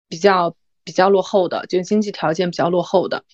[0.07, 3.25] 比较、比较落后的，就经济条件比较落后的，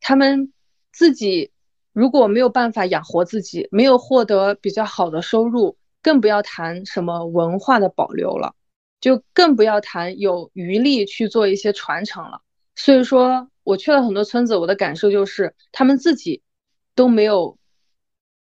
[0.00, 0.52] 他们
[0.90, 1.50] 自己。
[1.94, 8.56] 如果没有办法养活自己，没有获得比较好的收入，更不要谈什么文化的保留了，
[9.00, 12.42] 就更不要谈有余力去做一些传承了。
[12.74, 16.42] 所以说，我去了很多村子，我的感受就是，他们自己
[16.96, 17.56] 都没有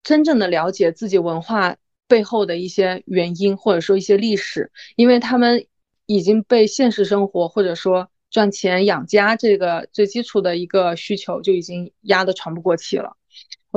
[0.01, 5.67] 真正的了解自己文化背后的一些原因，或者说一些历史，因为他们
[6.07, 13.16] 已经被现实生活或者说赚钱养家这个最基础的一个需求就已经压得喘不过气了。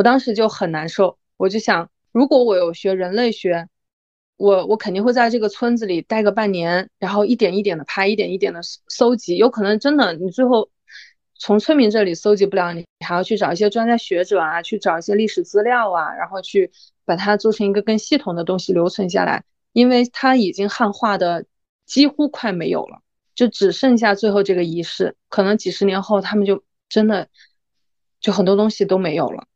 [0.01, 3.69] 我当时就很难受，我就想，如果我有学人类学，
[4.39, 9.37] 我我肯定会在这个村子里待个半年，然后一点一点的拍，一点一点的搜集。
[9.37, 10.71] 有可能真的，你最后
[11.35, 16.73] 从村民这里搜集不了，你还要去找一些专家学者啊，去找一些历史资料啊，然后去
[17.05, 19.45] 把它做成一个更系统的东西留存下来。
[19.75, 21.45] 因为它已经汉化的
[21.85, 23.03] 几乎快没有了，
[23.35, 27.29] 就只剩下最后这个仪式，可能几十年后他们就真的
[28.19, 29.47] 就很多东西都没有了。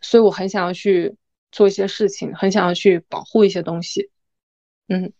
[0.00, 1.16] 所以我很想要去
[1.50, 4.10] 做一些事情，很想要去保护一些东西。
[4.88, 5.12] 嗯，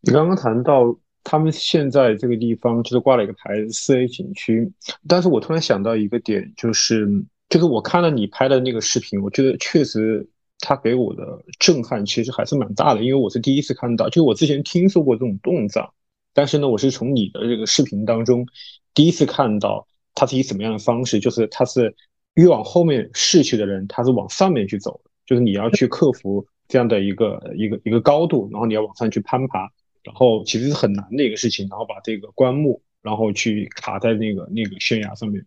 [0.00, 4.72] 你刚刚谈到他们现在这个地方就是挂了一个牌子“四 A 景区”，
[5.06, 7.06] 但是我突然想到一个点，就是
[7.48, 15.88] 就是我看了你拍的那个视频，我觉得确实他给我的震撼其实还是蛮大的，因为我是第一次看到，就我之前听说过这种动葬，
[16.32, 18.46] 但是呢，我是从你的这个视频当中
[18.94, 21.94] 第一次看到它是以什么样的方式，就是它是。
[22.38, 29.68] 越往后面逝去的人，他是往上面去走的，就是你要去克服这样的一个一个一个高度，然后你要往上去攀爬，
[30.04, 35.44] 然后其实是很难的一个事情，然后把这个棺木然后去卡在那个那个悬崖上面。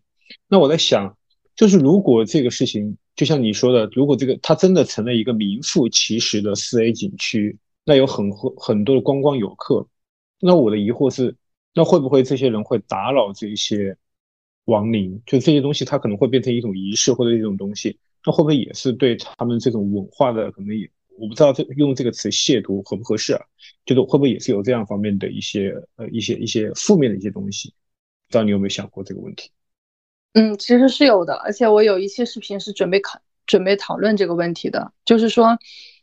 [0.48, 1.16] 那我在想，
[1.56, 9.88] 就是如果这个事情就像你说的，如果这个它真的成了一个名副其实的四 A 景区，那有很很多的观光游客，
[10.40, 11.34] 那我的疑惑是，
[11.72, 13.96] 那会不会这些人会打扰这些
[14.66, 15.22] 亡灵？
[15.26, 20.90] 就这些东西，它可能会变成一种仪式或者一种东西，那会不会也是对他们这种文化的可能也？
[21.18, 23.40] 我不知道这用这个词亵渎合不合适啊？
[23.84, 27.68] 就是会不会也是有这样方面的一些呃一些一些负面的一些东西？
[28.28, 29.50] 不知道你有没有想过这个问题？
[30.32, 35.58] 嗯，其实是有的，而且我有一期视频是准备考准备讨论这个问题的，就是说，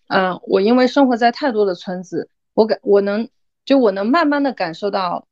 [0.09, 3.27] 嗯，我因为生活在太多的村子，我感我能
[3.65, 5.27] 就我能慢慢的感受到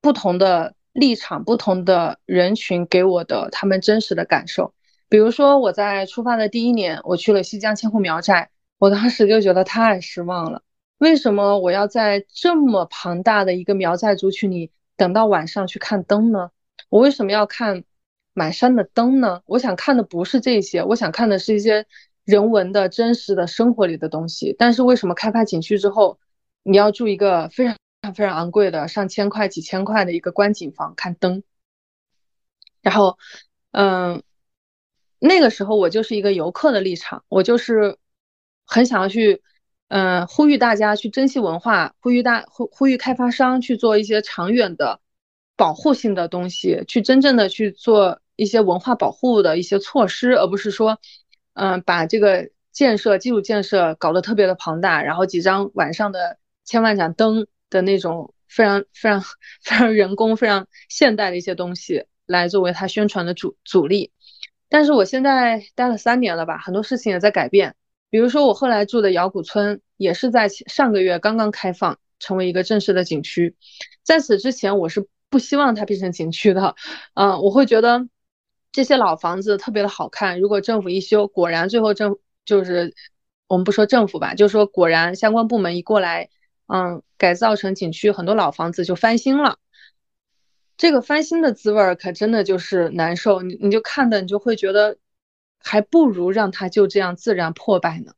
[0.00, 4.74] 不同的立场、不同的人群给我的他们真实的感受。
[5.08, 8.50] 比如说我在出发的第一年，我去了西江千户苗寨。
[8.78, 10.60] 我当时就觉得太失望了，
[10.98, 16.50] 为什么我要在这么庞大的一个苗寨族群里等到晚上去看灯呢？
[16.88, 17.84] 我为什么要看
[18.34, 19.42] 满山的灯呢？
[19.46, 21.86] 我想看的不是这些，我想看的是一些
[22.24, 24.52] 人文的真实的生活里的东西。
[24.58, 26.18] 但是为什么开发景区之后，
[26.64, 27.76] 你要住一个非常
[28.10, 31.42] 非常昂贵的上千块、几千块的一个观景房看灯？
[32.80, 33.18] 然后，
[33.70, 34.22] 嗯，
[35.18, 37.98] 那个时候我就是一个游客的立场，我就是。
[38.64, 39.42] 很想要去，
[39.88, 45.00] 嗯，呼吁大家去珍惜文化，呼吁大呼呼吁开发商去做一些长远的
[45.56, 50.98] 保护性的东西，去真正的去做一些文化保护的一些措施，而不是说，
[51.54, 64.12] 嗯，把这个建设基础建设搞得特别的庞大，然后几张晚上的千万盏灯的那种非常非常非常人工、非常现代的一些东西来作为它宣传的主主力。
[64.68, 67.74] 但是我现在待了三年了吧，很多事情也在改变。
[68.10, 73.56] 比如说，我后来住的瑶谷村也是在上个月刚刚开放，成为一个正式的景区。
[74.02, 76.74] 在此之前，我是不希望它变成景区的。
[77.14, 78.06] 嗯，我会觉得
[78.70, 80.40] 这些老房子特别的好看。
[80.40, 82.94] 如果政府一修，果然最后政就是
[83.46, 86.28] 我们不说政府吧，就说果然相关部门一过来，
[86.66, 89.58] 嗯，改造成景区，很多老房子就翻新了。
[90.76, 94.98] 这个翻新的滋味儿可真的就是难受，你你就看的你就会觉得。
[95.64, 98.14] 还不如让它就这样自然破败呢。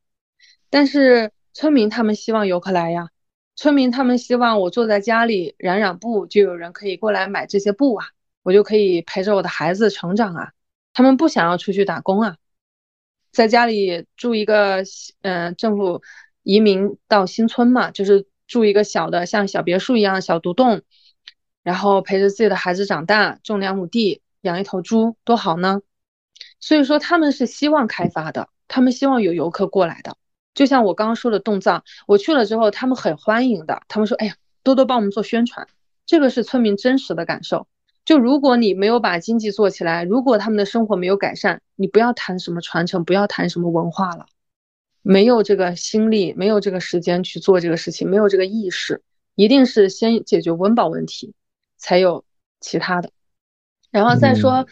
[0.71, 3.09] 但是村民他们希望游客来呀，
[3.55, 8.07] 村民他们希望我坐在家里染染布，就有人可以过来买这些布啊，
[8.41, 10.53] 我就可以陪着我的孩子成长啊。
[10.91, 12.37] 他们不想要出去打工啊，
[13.31, 14.83] 在家里住一个，
[15.21, 16.01] 嗯，政府
[16.41, 20.81] 移民到新村嘛，就是住一个小的像小别墅一样小独栋，
[21.63, 25.81] 然后陪着自己的孩子长大，种两亩地，养一头猪，多好呢。
[26.59, 30.17] 所以说他们是希望开发的，他们希望有游客过来的。
[30.53, 33.81] 就像我刚刚说的洞藏，我去了之后，他们很欢迎的。
[33.87, 35.67] 他们说：“哎呀，多多帮我们做宣传。”
[36.05, 37.67] 这个是村民真实的感受。
[38.05, 44.27] 就如果你没有把经济做起来，如果他们的生活没有改善，你不要谈什么传承，不要谈什么文化了。
[45.05, 49.03] 没有这个心力，没有这个时间去做这个事情，没有这个意识，
[49.35, 51.35] 一定是先解决温饱问题，
[51.77, 52.25] 才有
[52.59, 53.11] 其他的。
[53.91, 54.65] 然后再说。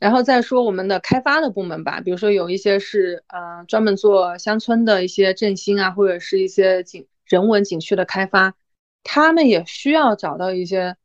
[0.00, 8.54] 然后再说我们的开发的部门吧，比如说有一些是呃专门做乡村的一些振兴啊，或者是一些景人文景区的开发，
[9.02, 10.96] 他们也需要找到一些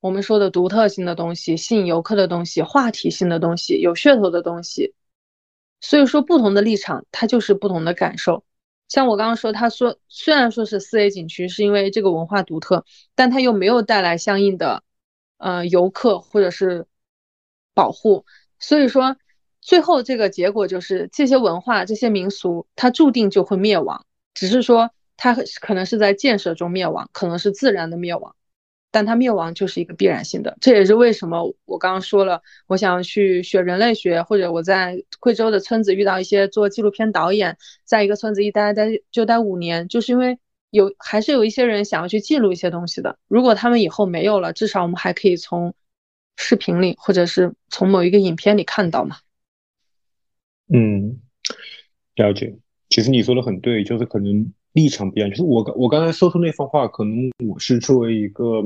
[0.00, 4.94] 我们说的独特性的东西，吸引游客的东西，话题性的东西，有噱头的东西。
[5.80, 8.44] 所以说不同的立场，它就是不同的感受。
[8.88, 14.82] 像我刚刚说，他说虽然说是四 A 景区，是因为这个文化独特，但它又没有带来相应的
[15.36, 16.86] 呃游客或者是
[17.74, 18.24] 保护。
[18.58, 19.16] 所以说，
[19.60, 24.06] 最后这个结果就是这些文化、这些民俗，它注定就会灭亡。
[24.32, 28.34] 只是说它可能是在建设中灭亡，可能是自然的灭亡，
[28.90, 30.56] 但它灭亡就是一个必然性的。
[30.60, 40.38] 这也是为什么我刚刚说了，我想去学人类学，或者我在贵州的村子遇到一些做纪录片导演，在一个村子一待待就待五年，就是因为
[40.70, 43.18] 有还是有一些人想要去记录一些东西的。
[43.28, 45.74] 如果他们以后没有了，至少我们还可以从。
[46.40, 49.16] 视频里，或者是从某一个影片里看到嘛？
[50.72, 51.18] 嗯，
[52.14, 52.56] 了解。
[52.88, 55.28] 其实你说的很对，就是可能立场不一样。
[55.28, 58.62] 就是我我刚才说出那番话，可能我是作为一个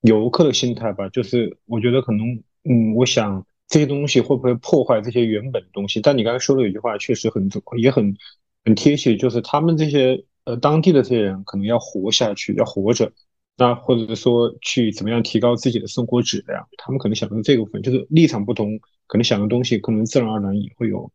[0.00, 1.08] 游客的心态吧。
[1.08, 6.00] 就是我觉得可能，嗯，我想这些东西会不会破坏这些原本的东西？
[6.00, 7.48] 但你刚才说的有句话确实很
[7.78, 8.16] 也很
[8.64, 13.12] 很贴切，就是他们这些呃当地的这些人可能要活下去，要活着。
[13.56, 21.12] 那或者说去怎么样提高自己的生活质量，他们可能想的这个部分就是立场不同，可能想的东西可能自然而然也会有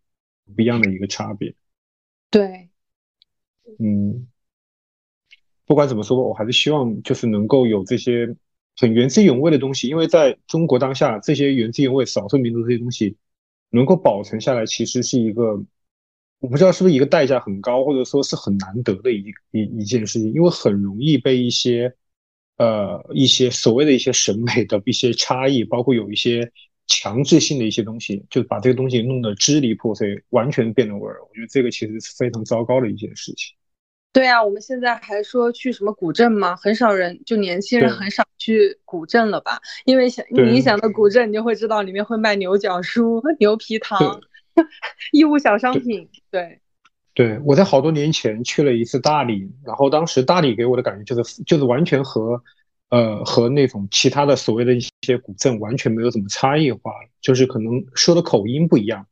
[0.56, 1.56] 不一样的一个差别。
[2.30, 2.70] 对，
[3.80, 4.28] 嗯，
[5.66, 8.36] 不管怎么说，我还是希望就是能够有这些
[8.78, 13.16] 很原汁原味的东西，因为在中国当下，这些原汁原味少数民族这些东西
[13.70, 15.64] 能够保存下来，其实是一个
[16.40, 21.96] 我不知道是不是一个代价很高，或者说是很难得的一一一件事情，因为很容易被一些
[22.58, 26.52] 呃一些所谓的一些审美的一些差异，包括有一些
[26.88, 31.18] 强制性的一些东西，就把这个东西弄得支离破碎，完全变了味儿。
[31.24, 33.56] 我觉得这个其实是非常糟糕的一件事情。
[34.16, 36.56] 对啊，我们现在还说去什么古镇吗？
[36.56, 39.60] 很少人，就年轻人很少去古镇了吧？
[39.84, 44.22] 因为想你一想到古镇，你就会知道里面会卖牛角梳、牛皮糖、
[45.12, 46.08] 义乌小商品。
[46.32, 46.62] 对，
[47.14, 52.42] 对我在好多年前去了一次大理，然后当时大理给我的感觉就是就是完全和
[52.92, 59.08] 呃和那种其他的所谓的一些古镇完全没有什么差异化就是可能说的口音不一样。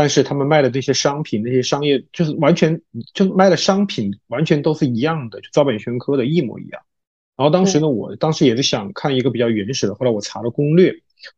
[0.00, 2.80] 但是他们卖的这些商品，那些商业就是完全
[3.12, 6.80] 就卖的商品完全都是一样的，就照本宣科的一模一样。
[7.36, 10.90] 然后当时呢，我当时也是想看一个比较原始的，后来我查了攻略，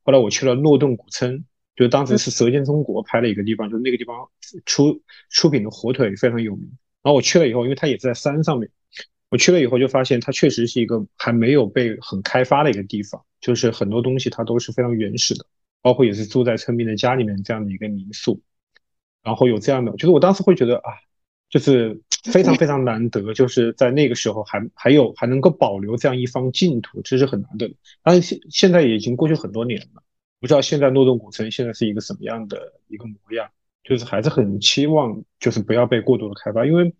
[0.05, 1.45] 后来我去了诺顿古村，
[1.75, 4.29] 就当时是《舌尖中国》拍的一个地方，就那个地方
[4.65, 6.71] 出出品的火腿非常有名。
[7.03, 8.71] 然后我去了以后，因为它也是在山上面，
[9.29, 15.45] 我去了以后就发现它确实是一个还没有被很开发的一个地方，就是很多东西它都是非常原始的。
[15.85, 18.41] 包括也是住在村民的家里面这样的一个民宿，
[19.23, 20.93] 然后有这样的，就是我当时会觉得啊，
[21.49, 27.75] 就是非常非常难得，就是在那个时候还还有还能够保留这样一方净土，这是很难得的。
[28.03, 30.03] 但是现现在已经过去很多年了，
[30.41, 33.49] 不知道现在诺顿古城现在是一个什么样的一个模样，
[33.85, 36.95] 就是还是很期望就是不要被过度的开发，因为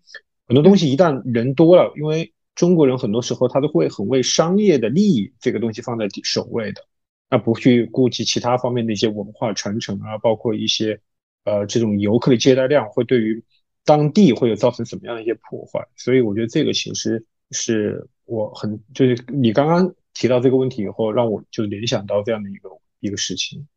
[0.47, 6.85] 很多东西一旦人多了，因为中国人很多时候他都会很为商业的利益这个东西放在首位的。
[7.29, 10.99] 那不去顾及其他方面的一些文化传承啊，包括一些
[11.43, 13.43] 呃这种游客的接待量，会对于
[13.85, 15.87] 当地会有造成什么样的一些破坏？
[15.95, 22.69] 所以我觉得这个其实是我很就是你刚刚提到这个问题以后，让我就联想到这样的一个
[22.99, 23.67] 一个事情。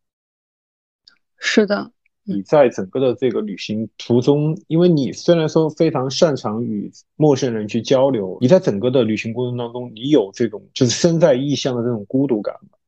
[1.39, 1.93] 是的，
[2.23, 12.79] 你在整个的这个旅行途中，因为你虽然说非常擅长与陌生人去交流，你在整个的旅行过程当中，你有这种就是身在异乡的这种孤独感吗？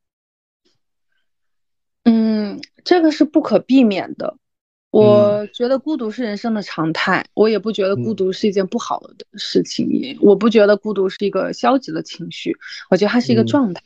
[2.05, 4.39] 嗯，这个是不可避免的。
[4.91, 9.89] 我觉得孤独是人生的常态，我也不觉得孤独是一件不好的事情。
[9.91, 12.57] 也我不觉得孤独是一个消极的情绪，
[12.91, 13.83] 我觉得它是一个状态。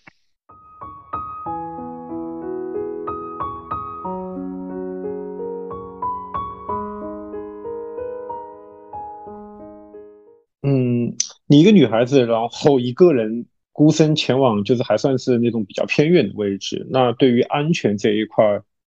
[10.62, 11.14] 嗯，
[11.46, 13.46] 你一个女孩子，然后一个人。
[13.74, 18.44] 孤身前往就是还算是那种比较偏远的位置，那对于安全这一块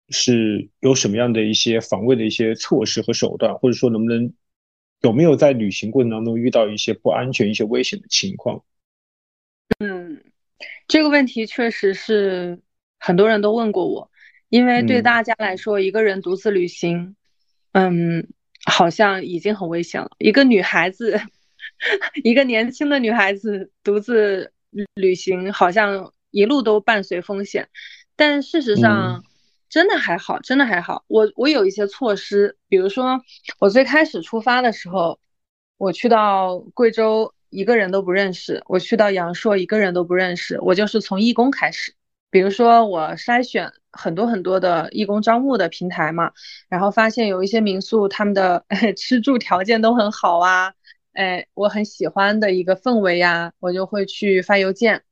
[0.09, 4.33] 是有什么样的一些防卫的一些措施和手段，或者说能不能
[5.01, 8.63] 有没有在旅行过程当中遇到一些不安全、一些危险的情况？
[9.79, 10.23] 嗯，
[10.87, 12.59] 这个问题确实是
[12.99, 14.09] 很多人都问过我，
[14.49, 17.15] 因为对大家来说，一个人独自旅行，
[17.73, 18.27] 嗯，
[18.65, 20.09] 好像已经很危险了。
[20.19, 21.19] 一个女孩子，
[22.23, 24.51] 一个年轻的女孩子独自。
[24.93, 27.67] 旅行好像一路都伴随风险，
[28.15, 29.23] 但事实上
[29.69, 31.03] 真的还好，真的还好。
[31.07, 33.21] 我我有一些措施，比如说
[33.59, 35.19] 我最开始出发的时候，
[35.77, 41.93] 我去到贵州一个人都不认识，我去到阳朔一个人都不认识，我就是从义工开始。
[42.29, 46.31] 比如说我筛选很多很多的义工招募的平台嘛，
[46.69, 48.65] 然后发现有一些民宿他们的
[48.97, 50.73] 吃住条件都很好啊。
[51.13, 55.03] 哎，我很喜欢的一个氛围呀，我就会去发邮件。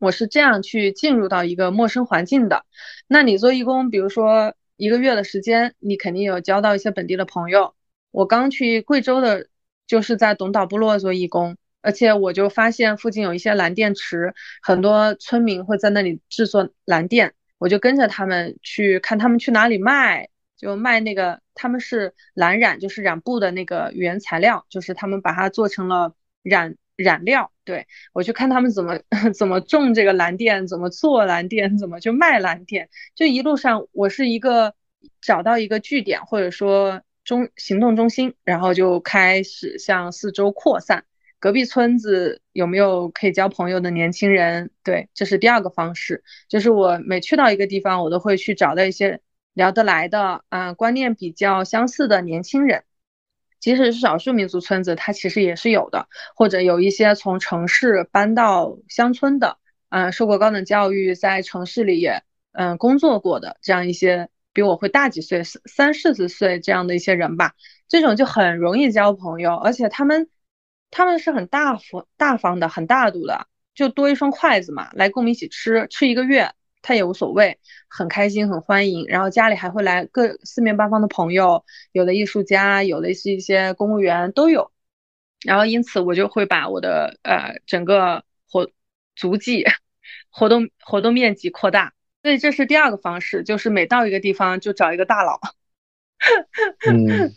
[0.00, 2.64] 我是这样去进入到一个陌生环境的。
[3.06, 7.74] 那你做义工，比如说一个月的时间，你肯定有交到一些本地的朋友。
[8.10, 9.46] 我刚去贵州的，
[9.86, 20.28] 就是在董岛部落做义工，而且我就发现附近有一些蓝电池，很多村民会在那里制作蓝电，我就跟着他们去看他们去哪里卖。
[20.56, 27.52] 就卖那个，他们是蓝染，就是染布的那个原材料，就是他们把它做成了染染料。
[27.64, 28.98] 对我去看他们怎么
[29.36, 32.88] 怎么种这个蓝靛，怎么做蓝靛，怎么去卖蓝靛。
[33.14, 34.74] 就一路上，我是一个
[35.20, 41.04] 找到一个据点或者说中行动中心，然后就开始向四周扩散。
[41.38, 44.70] 隔壁村子有没有可以交朋友的年轻人？
[44.84, 49.20] 对，这是第二个方式，就是我每去到一个地方，我都会去找到一些。
[49.52, 52.84] 聊得来的啊，观念比较相似的年轻人，
[53.60, 56.08] 即使是少数民族村子，它其实也是有的。
[56.34, 59.58] 或者有一些从城市搬到乡村的，
[59.90, 67.52] 嗯，受过高等教育，在城市里也嗯工作过的这样一些比我会大几岁，三四十岁这样的一些人吧，
[67.88, 70.28] 这种就很容易交朋友，而且他们
[70.90, 73.46] 他们是很大方大方的，很大度的。
[73.72, 76.52] 就多一双筷子嘛，来跟我们一起吃，吃一个月
[76.82, 77.58] 他也无所谓，
[77.88, 79.06] 很开心很欢迎。
[79.06, 84.72] 然后家里还会来各四面八方的朋友，有的艺术家，有的是一些公务员都有。
[85.44, 88.70] 然后因此我就会把我的呃整个活
[89.16, 89.64] 足迹、
[90.30, 91.94] 活动活动面积扩大。
[92.22, 95.40] 所以这是第二个方式，就是每到一个地方就找一个大佬。
[96.86, 97.32] 嗯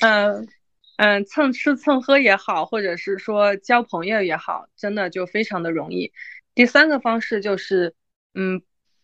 [0.00, 0.48] 嗯
[0.96, 6.12] 嗯，蹭吃蹭喝也好，或者是说交朋友也好，真的就非常的容易。
[6.54, 7.94] 第三个方式就是，
[8.34, 8.62] 嗯，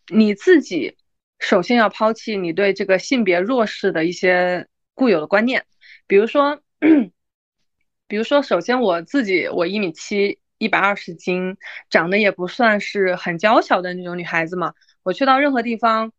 [0.08, 0.96] 你自己
[1.38, 5.64] 首先要抛弃你对这个性别弱势的一些固有的观念，
[6.06, 6.60] 比如说，
[8.06, 11.56] 比如说，首先我自己我一米七，一百二十斤，
[11.88, 14.74] 长得也不算是很娇小的那种女孩子嘛。
[15.02, 16.12] 我去到任何地方，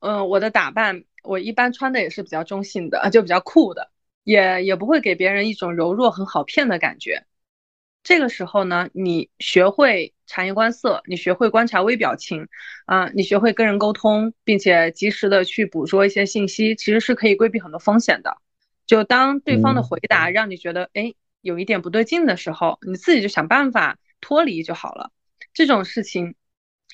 [0.00, 1.04] 嗯，我的打扮。
[1.22, 3.90] 我一般穿的也是比较中性的，就比较酷的，
[4.24, 7.24] 也也不会给别人一种柔弱很好骗的感觉。
[8.02, 12.48] 这个时候呢，你学会察言观色，你学会观察微表情，
[12.86, 18.38] 啊，你学会跟人沟通，并且及时的去捕捉一些信息，其实是可以规避很多风险的。
[18.86, 25.10] 就当对方的回答让你觉得哎有一点不对劲的时候，你自己就想办法脱离就好了。
[25.52, 26.34] 这种事情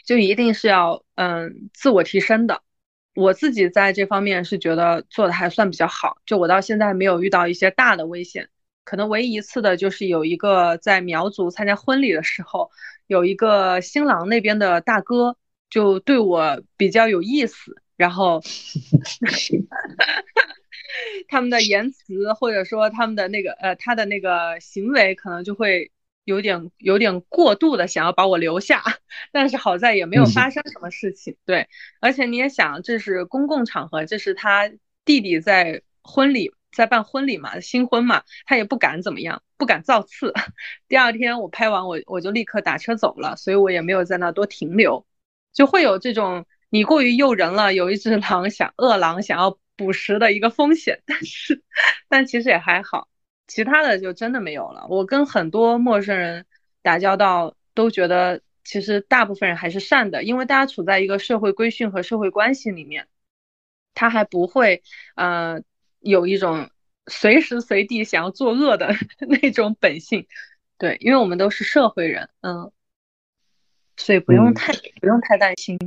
[0.05, 2.63] 就一定是要嗯自我提升的。
[3.15, 8.49] 我自己在这方面是觉得做的还算比较好，就我到现在没有遇到一些大的危险，
[8.91, 12.73] 可能唯一一次的就是有一个在苗族参加婚礼的时候，
[13.07, 15.37] 有一个新郎那边的大哥
[15.69, 18.43] 就对我比较有意思，然后
[21.29, 25.93] 他们的言辞或者说他们的那个呃他的那个行为可能就会。
[26.25, 28.85] 有点有点过度的想要把我留下，
[29.33, 31.35] 但是好在也没有发生什么事情。
[31.45, 31.67] 对，
[32.01, 34.71] 而且你也想，这是公共场合，这是他
[35.05, 40.33] 弟弟在婚礼，在办婚礼嘛，新婚嘛，他也不敢怎么样，不敢造次。
[40.89, 45.07] 第二天我拍完，我我就立刻打车走了，所以我也没有在那多停留。
[45.53, 51.63] 就会有这种你过于诱人了，有一只狼想饿狼想要捕食的一个风险，但是
[52.09, 53.09] 但其实也还好。
[53.49, 54.87] 其他的就真的没有了。
[54.89, 56.47] 我跟很多陌生人
[56.83, 63.09] 打交道，都觉得其实大部分人还是善的，因为大家处在一个社会规训和社会关系里面，
[63.93, 64.85] 他还不会
[65.17, 65.63] 呃
[66.01, 66.69] 有一种
[67.07, 68.95] 随时随地想要作恶的
[69.29, 70.27] 那种本性。
[70.79, 72.73] 对，因为我们都是社会人，嗯，
[73.97, 75.79] 所以不用太不用太担心。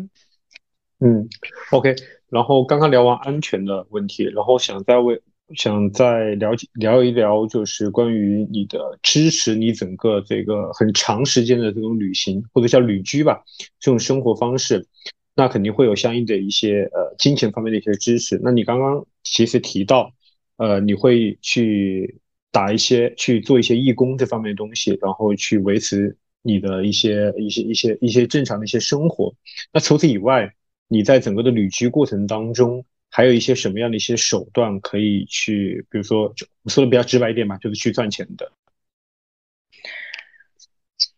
[1.00, 1.28] 嗯
[1.72, 1.96] ，OK。
[2.30, 5.22] 然后刚刚聊完安全的问题，然后想再问。
[5.56, 13.44] 想再了解聊一聊，就是关于你的支持你整个这个很长时间的这种旅行或者叫旅居吧，
[13.80, 14.88] 这种生活方式，
[15.36, 18.40] 那肯定会有相应的一些呃金钱方面的一些支持。
[18.42, 20.14] 那你刚刚其实提到，
[20.58, 22.20] 呃，你会去
[22.52, 29.34] 打一些去做一些义工这方面的东西，然后去维持你的一些一些一些一些正常的一些生活。
[29.72, 30.54] 那除此以外，
[30.88, 32.86] 你在整个的旅居过程当中。
[33.16, 36.34] 还有一些什么样的一些手段可以去，比如说，
[36.66, 38.52] 说的比较直白一点嘛，就是去赚钱的。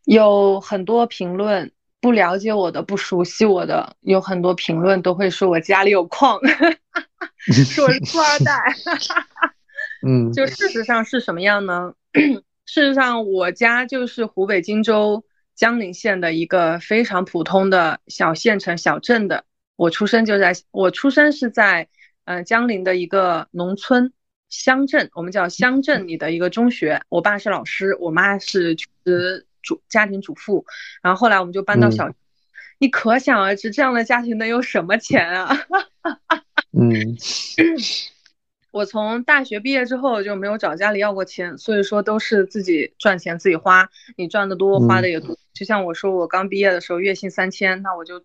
[0.04, 6.38] 有很多评论，不了解我的、不熟悉我的，有很多评论都会说我家里有矿，
[7.54, 8.62] 说我是富二代。
[10.06, 11.94] 嗯，就事实上是什么样呢？
[12.66, 15.24] 事实上，我家就是湖北荆州
[15.56, 19.46] 江陵县的一个非常普通的小县城、小镇的。
[19.76, 21.88] 我出生就在，我出生是在，
[22.26, 24.14] 嗯，江陵的一个农村
[24.50, 27.02] 乡镇，我们叫乡镇里的一个中学。
[27.10, 28.76] 我爸是老师，我妈是
[29.62, 30.66] 主家庭主妇。
[31.02, 32.10] 然后后来我们就搬到小，
[32.80, 35.58] 你可想而知，这样的家庭能有什么钱啊？
[36.78, 37.16] 嗯，
[38.72, 43.90] 我从大学毕业之后就没有找家里要过钱，所以说都是自己赚钱自己花。
[44.18, 45.38] 你赚的多，花的也多。
[45.54, 48.24] 就像我说，我刚毕业的时候月薪三千，那我就。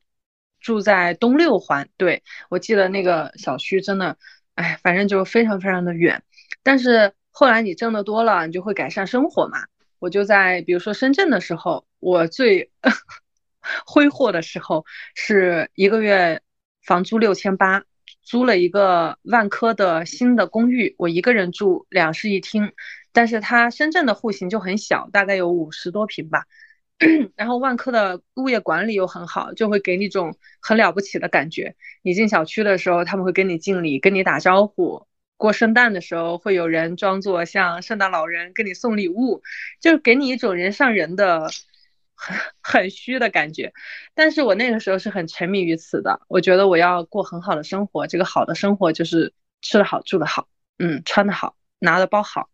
[0.62, 4.18] 住在东六环，对我记得那个小区真的，
[4.56, 6.22] 哎，反正就非常非常的远。
[6.62, 9.64] 但是后来你挣的多了，你就会改善生活嘛。
[10.00, 12.70] 我就在比如说深圳的时候，我最
[13.86, 14.84] 挥霍的时候
[15.14, 16.42] 是一个月
[16.84, 17.84] 房租六千八，
[18.30, 22.72] 租了一个万科的新的公寓，我一个人住，两室一厅。
[23.10, 26.44] 但是它深圳的户型就很小，大概有五十多平吧。
[27.34, 31.74] 然后万科的物业管理又很好，就会给你一种很了不起的感觉。
[32.02, 35.08] 你进小区的时候，他们会跟你敬礼，跟你打招呼。
[35.36, 39.42] 过圣诞的时候，会有人装作像圣诞老人给你送礼物，
[39.80, 41.50] 就是给你一种人上人的
[42.20, 43.72] 很 很虚的感觉。
[44.14, 50.48] 但是我那个时候是很沉迷于此的，我觉得我要过很好的生活，这个好的生活就是吃得好，住得好，
[50.78, 52.50] 嗯，穿得好，拿的包好。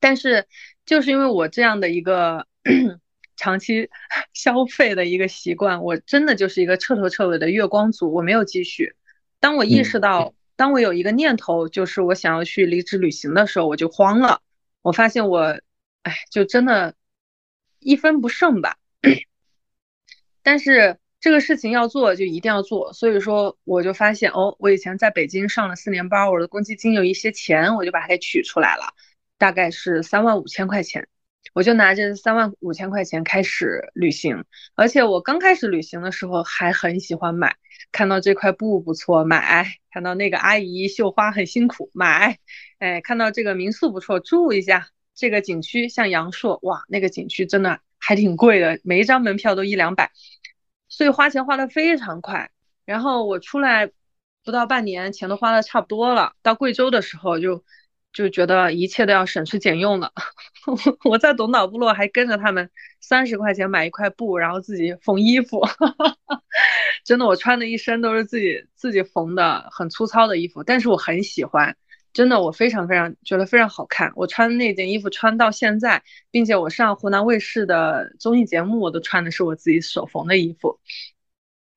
[0.00, 0.46] 但是
[0.84, 2.46] 就是因为我这样的一个。
[3.38, 3.90] 长期
[4.32, 8.96] 消费的一个习惯，我真的就是一个彻头彻尾的月光族，我没有积蓄。
[9.40, 14.40] 当我意识到，当我有一个念头，就是我想要去离职旅行的时候，我就慌了。
[14.80, 15.60] 我发现我，
[16.02, 16.94] 哎，就真的，
[17.78, 18.76] 一分不剩吧。
[20.42, 22.92] 但是这个事情要做，就一定要做。
[22.92, 28.84] 所以说，我就发现，哦，我以前在北京上了四年班，我的公积金有一些钱，我就把它给取出来了，
[29.38, 31.08] 大概是三万五千块钱。
[31.54, 37.56] 我就拿着三万五千块钱开始旅行，而且我刚开始旅行的时候还很喜欢买，
[37.92, 42.38] 看到这块布不错买，看到那个阿姨绣花很辛苦买，
[42.78, 50.12] 哎，看到这个民宿不错住一下，这个景区像阳朔，哇，那个景区真的还挺贵的，每一张门票都一两百，
[50.88, 52.52] 所以花钱花的非常快。
[52.84, 53.90] 然后我出来
[54.44, 57.64] 不到半年，钱都花的差不多了，到贵州的时候就。
[58.12, 60.10] 就觉得一切都要省吃俭用了。
[61.04, 65.60] 我在董岛部落还跟着他们三十块钱买一块布，然后自己缝衣服。
[67.04, 71.76] 真的，我穿的一身都是自己自己缝的，很粗糙的衣服，但是我很喜欢。
[72.16, 74.10] 真的，我非常非常觉得非常好看。
[74.16, 80.80] 我穿那件衣服穿到现在，并且我上湖南卫视的综艺节目，我都穿的是我自己手缝的衣服。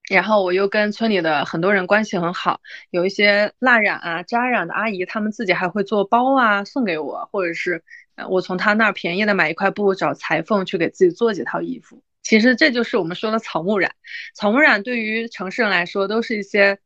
[0.10, 7.84] 然后我又跟村里的很多人关系很好，有一些蜡染啊、扎染的阿姨，他们自己还会做包啊送给我，或者是
[8.30, 12.02] 我从他那儿便宜的买一块布，找裁缝去给自己做几套衣服。
[12.24, 13.92] 其实这就是我们说的草木染。
[14.34, 16.80] 草木染对于城市人来说，都是一些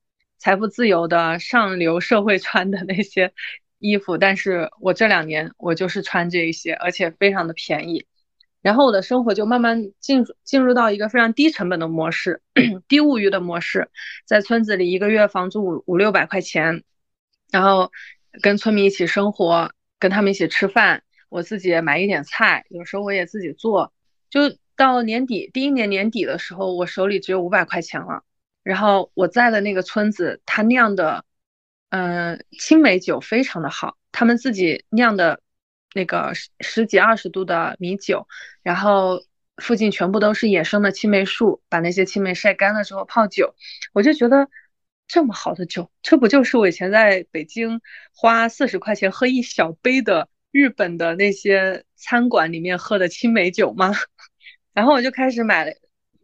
[0.43, 3.31] 财富自由的上流社会穿的那些
[3.79, 8.05] 衣服，但是我这两年我就是穿这一些，而且非常的便宜。
[8.61, 12.41] 然后我的生活就慢慢进进入到一个非常低成本的模式，
[12.89, 13.89] 低物欲的模式，
[14.25, 16.83] 在村子里一个月房租五五六百块钱，
[17.49, 17.89] 然后
[18.41, 23.93] 跟村民一起生活，跟他们一起吃饭，我自己也买一点菜，有时候我也自己做。
[24.29, 24.41] 就
[24.75, 28.25] 到年底第一年年底的时候，我手里只有五百块钱了。
[28.63, 31.25] 然后我在的那个村子，他酿的，
[31.89, 35.39] 嗯，青梅酒非常的好，他们自己酿的。
[35.95, 38.27] 那个十十几二十度的米酒，
[38.63, 39.21] 然后
[39.57, 43.53] 附近全部都是野生的青梅树，把那些青梅晒干了之后泡酒，
[43.93, 44.49] 我就觉得
[45.07, 47.79] 这么好的酒，这不就是我以前在北京
[48.11, 53.91] 花四十块钱喝一小杯的日本的那些餐馆里面喝的青梅酒吗？
[54.73, 55.73] 然后我就开始买了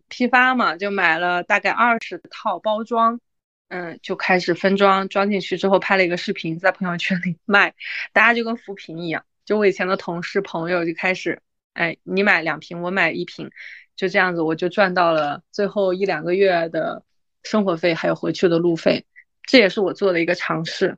[0.09, 3.21] 批发嘛，就买了大概二十套包装，
[3.69, 7.73] 嗯，就开始分装装进去之后拍了一个视频在朋友圈里卖，
[8.11, 9.23] 大家就跟扶贫一样。
[9.45, 11.41] 就我以前的同事朋友就开始，
[11.73, 13.49] 哎，你买两瓶，我买一瓶，
[13.95, 17.03] 就这样子，我就赚到了最后一两个月的
[17.43, 19.05] 生活费，还有回去的路费，
[19.43, 20.97] 这也是我做的一个尝试。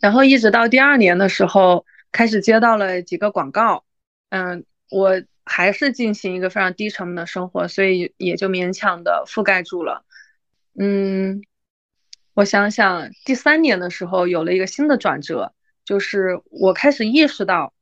[0.00, 3.84] 然后一直到第二年的时候，开始接到了几个广告，
[4.30, 10.04] 嗯，我还是进行一个非常低成本的生活，所以也就勉强的覆盖住了。
[10.78, 11.42] 嗯，
[12.34, 15.54] 我想想，第三年的时候有了一个新的转折。
[15.84, 17.72] 就是我开始意识到，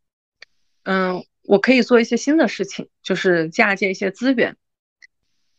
[0.85, 4.57] 嗯，我可以做一些新的事情，就是嫁接一些资源。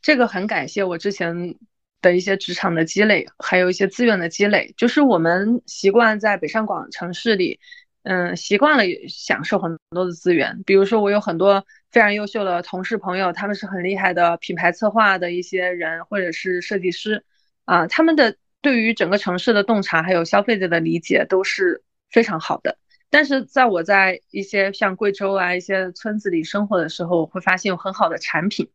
[0.01, 1.57] 这个很感谢我之前
[2.01, 4.73] 的一些职场的积累，还有一些资源的积累。
[4.77, 7.59] 就是我们习惯在北上广城市里，
[8.03, 10.63] 嗯，习惯了享受很多的资源。
[10.65, 17.23] 比如说，我有很多非常优秀的同事朋友，他们是很厉害的品牌策划的一些人，或者是设计师，
[17.65, 21.83] 啊，他们的对于整个城市的洞察，还有消费者的理解，都是。
[22.09, 22.77] 非常好的，
[23.09, 28.71] 但是在我在一些像贵州啊一些村子里生活的时候，会发现有很好的产品，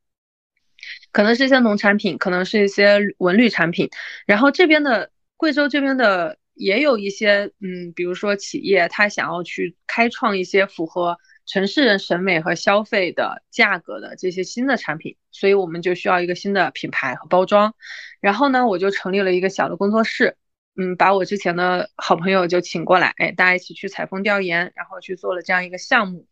[1.13, 3.89] 可能是一些农产品，可能是一些文旅产品。
[4.27, 17.75] 然后这边的贵州这边的也有一些，嗯，比如说企业，他想要去开创一些符合城市人审美和消费的价格的这些新的产品，所以我们就需要一个新的品牌和包装。
[18.21, 20.37] 然后呢，我就成立了一个小的工作室。
[20.75, 26.27] 嗯，把我之前的好朋友就请过来，哎，大家一起去采风调研，然后去做了这样一个项目。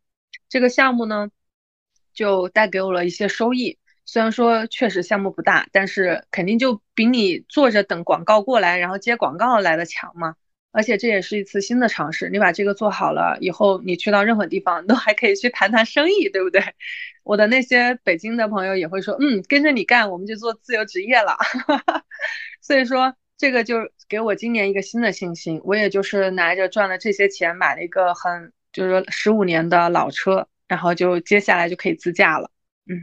[0.49, 1.29] 这个项目呢，
[2.15, 3.79] 就带给我了一些收益。
[4.07, 10.37] 虽然说确实项目不大，但是肯定就比你坐着等广告过来，然后接广告来的强嘛。
[10.73, 12.29] 而且这也是一次新的尝试。
[12.31, 16.63] 你把这个做好了以后，你去到任何地方 都还可以去谈谈生意，对不对？
[17.23, 21.37] 我的那些北京的朋友也会说，嗯，跟着你干，我们就做自由职业了。
[22.61, 23.15] 所以说。
[23.41, 32.51] 这个就给我今年一个新的信心，我也就是拿着赚了这些钱买了一个很就是十五年的老车，然后就接下来就可以自驾了，
[32.87, 33.01] 嗯，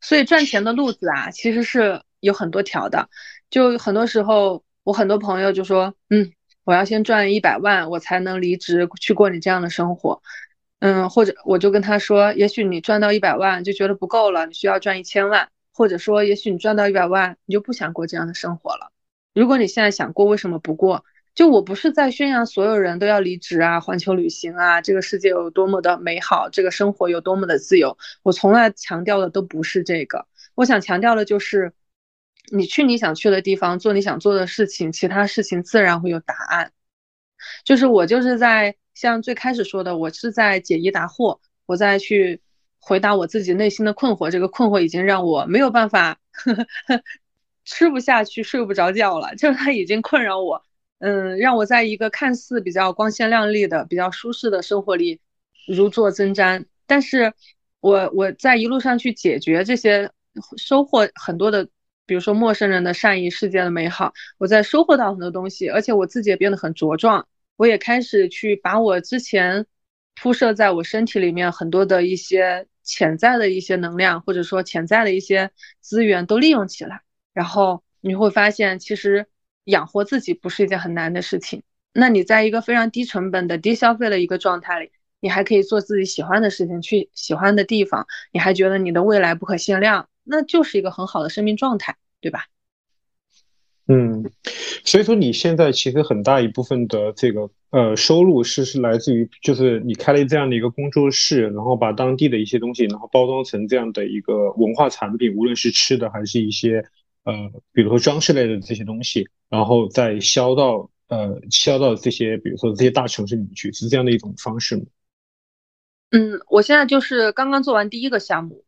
[0.00, 3.08] 所以赚钱的路子啊，其实是有很多条的，
[3.48, 6.30] 就很多时候我很多朋友就说，嗯，
[6.62, 10.22] 我要先赚一百万，我才能离职去过你这样的生活，
[10.78, 18.92] 嗯，或者我就跟他说，也许你赚到一百万就觉得不够了，你需要赚一千万，或者说，也许你赚到一百万，你就不想过这样的生活了。
[19.34, 21.04] 如果你现在想过，为什么不过？
[21.34, 27.98] 就我不是在宣扬所有人都要离职啊，环球旅行啊，这个世界有多么的美好，这个生活有多么的自由。
[28.22, 31.72] 我从来强调的都不是这个，我想强调的就是，
[32.52, 36.72] 你去你想去的地方，做你想做的事情，其他事情自然会有答案。
[37.64, 42.40] 就是我就是在像最开始说的，我是在解疑答惑，我在去
[42.78, 44.30] 回答我自己内心的困惑。
[44.30, 46.54] 这个困惑已经让我没有办法呵
[46.86, 47.02] 呵
[47.64, 50.62] 吃不下去、睡不着觉了，就是它已经困扰我。
[50.98, 55.20] 嗯，让我在一个看似比较光鲜亮丽的、比较舒适的生活里
[55.66, 57.34] 如坐针毡，但是
[57.80, 60.10] 我我在一路上去解决这些，
[60.56, 61.68] 收获很多的，
[62.06, 67.26] 比如说陌生人的善意、世界的美好，我在收获到很多东西，而且我自己也变得很茁壮，
[67.56, 69.66] 我也开始去把我之前
[70.14, 75.50] 铺设在我身体里面很多的一些潜在的一些能量，或者说潜在的一些
[75.80, 77.02] 资源都利用起来，
[77.34, 79.26] 然后你会发现其实。
[79.66, 81.64] 养活自己不是一件很难的事情。
[81.92, 92.46] 那你在一个非常低成本的低消费的一个状态里，你还可以做自己喜欢的事情，去喜欢的地方，你还觉得你的未来不可限量，那就是一个很好的生命状态，对吧？
[93.88, 94.30] 嗯，
[94.84, 106.84] 所以说你现在其实很大一部分的这个呃收入是是来自于，就是你开了这样的一个工作室，然后把当地的一些东西，然后包装成这样的一个文化产品，无论是吃的还是一些。
[107.24, 107.34] 呃，
[107.72, 114.84] 比如说装饰类的这些东西，然后再销到呃销到这些，比如说这些大城市里面去，是这样的一种方式吗？
[116.12, 118.62] 嗯，我现在就是刚刚做完第一个项目，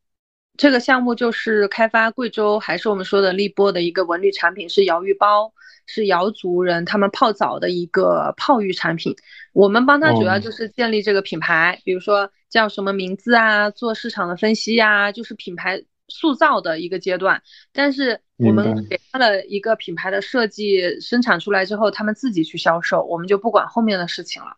[0.58, 5.50] 这个项目就是开发贵州还是我们说的荔波的一个文旅产品，是瑶浴包，
[5.86, 9.16] 是瑶族人他们泡澡的一个泡浴产品。
[9.54, 15.82] 我们帮他主要就是建立这个品牌，比如说叫什么名字啊，做市场的分析呀，就是品牌。
[16.10, 24.56] 塑造的一个阶段，但是我们给他的一个品牌的设计生产出来之后，他们自己去销售，我们就不管后面的事情了。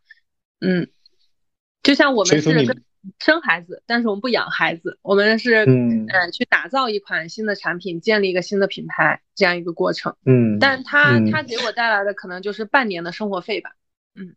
[0.61, 0.87] 嗯，
[1.83, 2.83] 就像我们是
[3.19, 10.17] 生孩子，但是我们不养孩子，我们是嗯去打造一款新的产品，建立一个新的品牌这样一个过程。
[10.25, 13.71] 嗯，但他他给我带来的可能就是半年的生活费吧。
[14.15, 14.37] 嗯。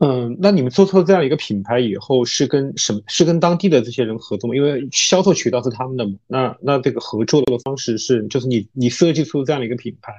[0.00, 3.00] 嗯，那你们做出这样一个品牌以后，是跟什么？
[3.08, 4.54] 是跟当地的这些人合作吗？
[4.54, 6.16] 因为销售渠道是他们的嘛。
[6.28, 10.12] 那那这个合作的方式是，就是你你设计出这样的一个品牌，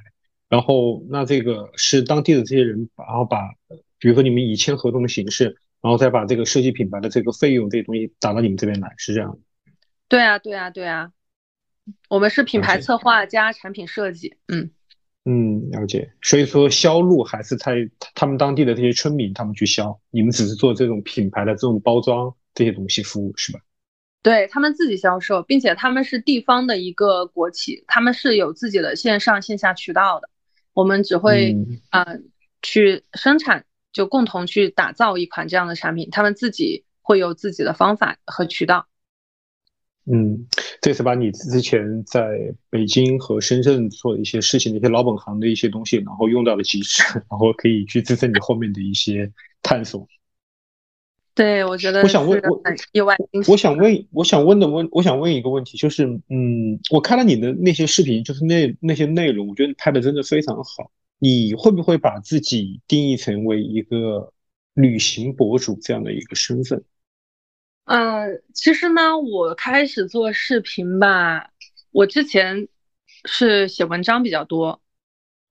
[0.49, 3.51] 然后那这个是当地的这些人，然后把，
[3.99, 9.39] 比如说你们以签合同的形式，然后再把这个设计品牌的这个费用这些东西打到你们这边来，是这样
[10.07, 11.11] 对啊，对啊，对啊，
[12.09, 14.71] 我们是品牌策划加产品设计，嗯。
[15.25, 16.11] 嗯，了解。
[16.21, 17.75] 所以说销路还是在
[18.15, 23.59] 他们当地的这些村民他们去销，你们只是做这种品牌的这种包装这些东西服务是吧？
[24.23, 30.29] 对他们自己销售，并且他们是地方的一个国企，他们是有自己的线上线下渠道的。
[30.73, 31.55] 我们只会
[31.89, 32.05] 啊
[32.61, 38.87] 去生产，就共同去打造一款这样的产品，他们自己会有自己的方法和渠道。
[40.11, 40.47] 嗯，
[40.81, 49.31] 这次把你之前在北京和深圳做的一些事情的一些老本行的一些东西，然后用到了极致， 然后可以去支撑你后面的一些
[49.61, 50.07] 探索。
[51.35, 52.61] 对，我觉得我想问，我
[52.91, 53.15] 意外，
[53.47, 60.91] 我想问，我想问的问，我想问一个问题，就是，嗯，我看了你的那些视频，就是那那些内容，我觉得你拍的真的非常好。
[61.21, 64.33] 你会不会把自己定义成为一个
[64.73, 66.83] 旅行博主这样的一个身份？
[67.83, 71.51] 嗯，其实呢，我开始做视频吧，
[71.91, 72.69] 我之前
[73.25, 74.81] 是写文章比较多。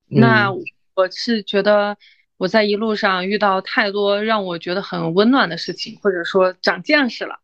[0.06, 1.98] 那我是觉得
[2.38, 7.40] 我在一路上遇到太多让我觉得很温暖的事情，或者说长见识了。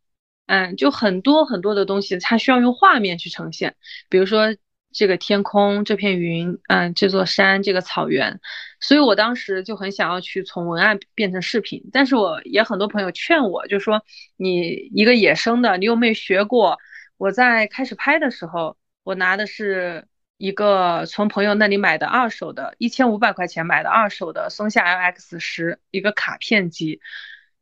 [0.47, 3.77] 嗯，就很多很多的东西，它需要用画面去呈现，
[4.09, 4.57] 比如说。
[4.95, 8.41] 这个天空，这片云，嗯，这座山，这个草原，
[8.81, 14.05] 所以我当时就很想要去从文案变成视频，但是我也很多朋友劝我，就说
[14.37, 16.79] 你一个野生的，你又没有学过。
[17.17, 27.01] 我在开始拍的时候，我拿的是一个从朋友那里买的二手的，一千五百块钱买的二手的松下 LX 十一个卡片机，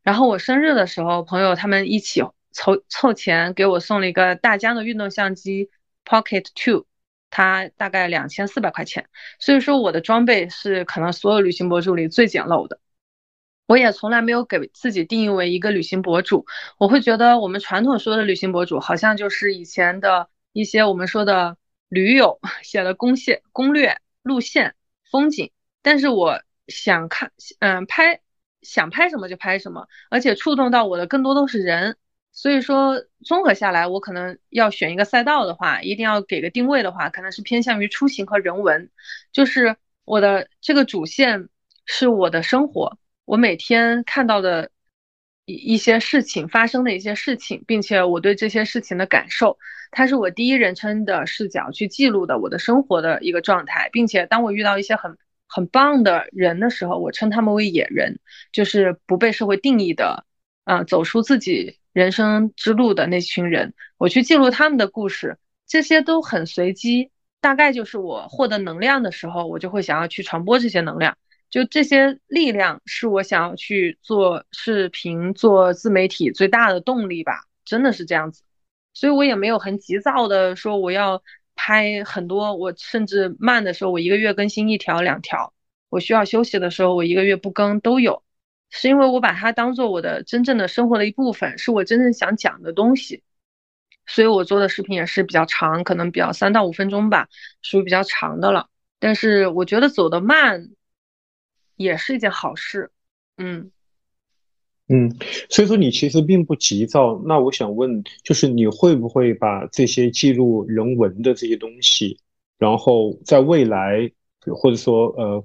[0.02, 5.70] 然后我生日的时候，朋友他们一起凑凑钱给我送了一个大疆的运动相机
[6.04, 6.86] Pocket Two。
[7.32, 9.08] 它大概两千四百块钱，
[9.40, 12.78] 所以说我的装备是可能所有旅行博主里最简陋的。
[13.66, 16.44] 我也从来没有给自己定义为一个旅行博主，
[16.78, 21.56] 我会觉得我们传统说的旅行博主好像就是以前的一些我们说的
[21.88, 24.74] 驴友 写的攻线攻略、路线、
[25.10, 25.50] 风景。
[25.80, 28.20] 但是我想看，嗯，拍
[28.60, 31.96] 想拍什么就拍什么，而且触动到我的更多都是人。
[32.34, 38.90] 所以说，综合下来，我可能要选一个赛道的话，一定要给个定位的话，可能是偏向于出行和人文。
[39.32, 41.50] 就是我的这个主线
[41.84, 44.70] 是我的生活，我每天看到的
[45.44, 49.58] 一一些事情发生的一些事情，并且我对这些事情的感受，
[49.90, 58.20] 它是我第一人称的视角去记录的我的生活的一个状态，并且当我遇到一些很很棒的人的时候，我称他们为野人，
[58.52, 60.24] 就是不被社会定义的，
[60.64, 61.78] 啊，走出自己。
[61.92, 67.10] 人生之路的那群人，我去记录他们的故事，这些都很随机。
[67.40, 71.18] 大概就是我获得能量的时候，我就会想要去传播这些能量。
[71.50, 78.42] 就这些力量是我想要去做视频、做自媒体最大的动力吧，真的是这样子。
[78.94, 81.22] 所以我也没有很急躁的说我要
[81.56, 85.52] 拍很多，我甚至慢的时候，我一个月更新一条、两条；
[85.90, 88.22] 我需要休息的时候，我一个月不更都有。
[88.74, 93.22] 是因为我把它当做我的真正的生活的一部分，是我真正想讲的东西，
[94.06, 97.28] 所以我做的视频也是比较长，可能比较三到五分钟吧，
[97.60, 98.70] 属于比较长的了。
[98.98, 100.70] 但是我觉得走得慢
[101.76, 102.90] 也是一件好事，
[103.36, 103.70] 嗯
[104.88, 105.14] 嗯，
[105.50, 107.22] 所以说你其实并不急躁。
[107.26, 112.18] 那我想问，就是你会不会把这些记录人文的这些东西，
[112.56, 114.10] 然后在未来
[114.40, 115.44] 或者说呃。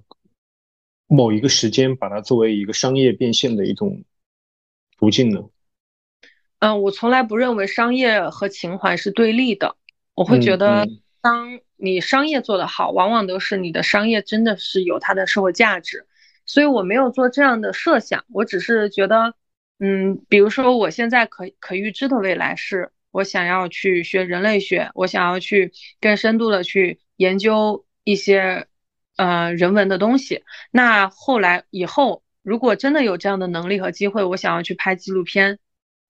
[1.08, 4.04] 某一个时间把它作为一个商业变现的一种
[5.00, 5.50] 途径呢？
[6.60, 9.78] 嗯，我从来不认为商业和情怀是对立的。
[10.16, 10.88] 我会觉得，
[11.22, 16.06] 当你商业做得好，往往都是你的商业真的是有它的社会价值。
[16.46, 19.34] 所以我没有做这样的设想，我只是觉得，
[19.80, 28.67] 嗯，比如说我现在可可预知的未来是，我想要去学人类学，我想要去更深度的去研究一些。
[29.18, 30.44] 呃，人文的东西。
[30.72, 35.60] 那后来以后，如果真的有这样的能力和机会，我想要去拍纪录片，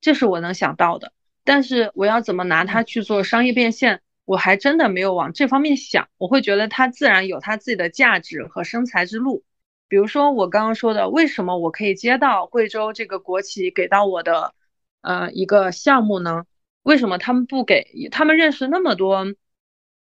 [0.02, 1.14] 这是我能想到的。
[1.44, 6.10] 但是我要怎么拿它去做商业变现，我还真的没有往这方面想。
[6.18, 9.44] 我会觉得它自然有它自己的价值和生财之路。
[9.88, 14.54] 比如说我刚刚说的，为什么我可以接到贵州这个国企给到我的
[15.02, 16.44] 呃一个项目呢？
[16.84, 18.10] 为什么他们不给？
[18.12, 19.26] 他们认识那么多。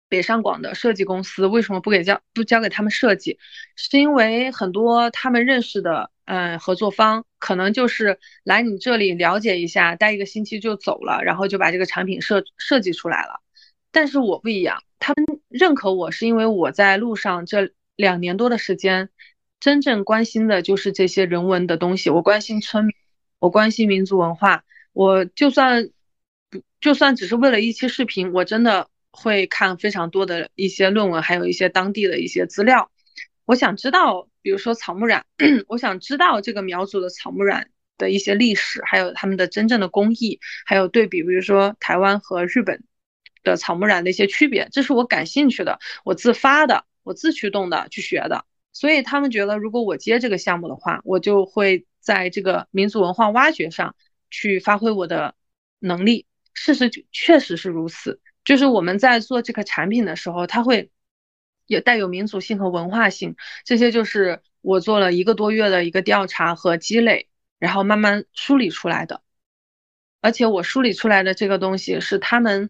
[0.09, 3.39] 北上广的设计公司为什么不给交不交给他们设计？
[3.75, 13.41] 是因为很多他们认识的嗯合作方可能就是来你这里了解一下，待一个星期就走了，然后就把这个产品设设计出来了。
[13.91, 19.09] 但是我不一样，他们认可我是因为我在路上这两年多的时间，
[19.59, 22.09] 真正关心的就是这些人文的东西。
[22.09, 22.87] 我关心村，
[23.39, 24.63] 我关心民族文化。
[24.93, 25.89] 我就算
[26.49, 28.87] 不就算只是为了一期视频，我真的。
[29.19, 32.91] 会看非常多的一些论文，还有一些当地的一些资料。
[33.45, 35.25] 我想知道，比如说草木染，
[35.67, 42.83] 我想知道这个苗族的草木染的一些历史，还有他们的真正的工艺，还有对比，比如说台湾和日本
[43.43, 48.45] 的草木染的一些区别，这是我感兴趣的，我自发的，我自驱动的去学的。
[48.71, 53.95] 所以他们觉得，如果我接这个项目的话，我就会在这个民族文化挖掘上
[54.29, 55.33] 去发挥我的
[55.79, 56.27] 能力。
[56.53, 58.19] 事实确实是如此。
[58.47, 60.89] 就是我们在做这个产品的时候，它会
[61.65, 63.35] 有带有民族性和文化性，
[63.65, 67.27] 这些就是我做了一个多月的一个调查和积累，
[67.59, 69.21] 然后慢慢梳理出来的。
[70.21, 72.69] 而且我梳理出来的这个东西是他们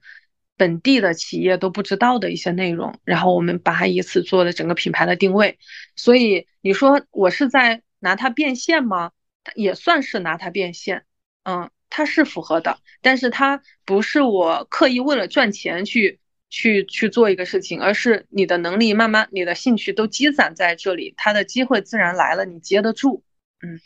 [0.56, 5.60] 本地的企业都不知道的一些内容，然后我们把它以此做了整个品牌的定位。
[5.96, 9.12] 所以你说我是在拿它变现吗？
[9.54, 11.06] 也算是拿它变现，
[11.44, 11.70] 嗯。
[11.90, 16.20] 它是符合的，但是它不是我刻意为了赚钱去
[16.50, 23.24] 去去做一个事情，而是你的能力慢慢，你的兴趣都积攒在这里，它的机会自然来了，你接得住。
[23.62, 23.80] 嗯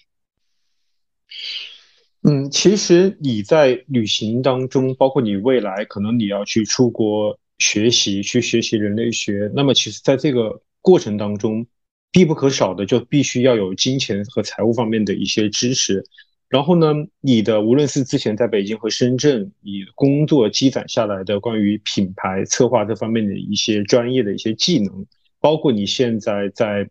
[2.24, 11.66] 嗯，其实你在旅行当中，包括你未来可能你要去出国学习，去学习人类学，那么其实在这个过程当中，
[12.12, 16.04] 必不可少的就必须要有金钱和财务方面的一些知识。
[16.52, 25.06] 然后呢，你的无论是之前在北京和深圳，你工作积攒下来的关于品牌策划这方面的一些专业的一些技能，
[25.39, 26.89] 包括你现在在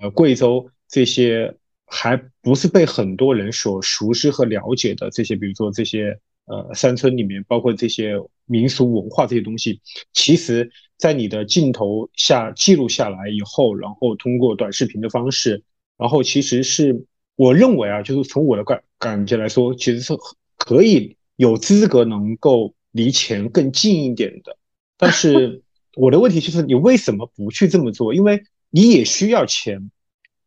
[0.00, 1.54] 呃贵州这些
[1.86, 9.80] 还不是被很多人所熟知和了解的这些，比如说这些呃山村里面，包括这些民俗文化这些东西，
[10.12, 15.62] 其实在你的镜头下记录下来以后，然后通过短视频的方式，
[15.96, 17.06] 然后其实是。
[17.36, 20.14] 我认为啊，就是从我的感感觉来说，其实是
[20.56, 24.56] 可以有资格能够离钱更近一点的。
[24.96, 25.62] 但是
[25.94, 28.14] 我的问题就是，你为什么不去这么做？
[28.14, 29.90] 因为你也需要钱，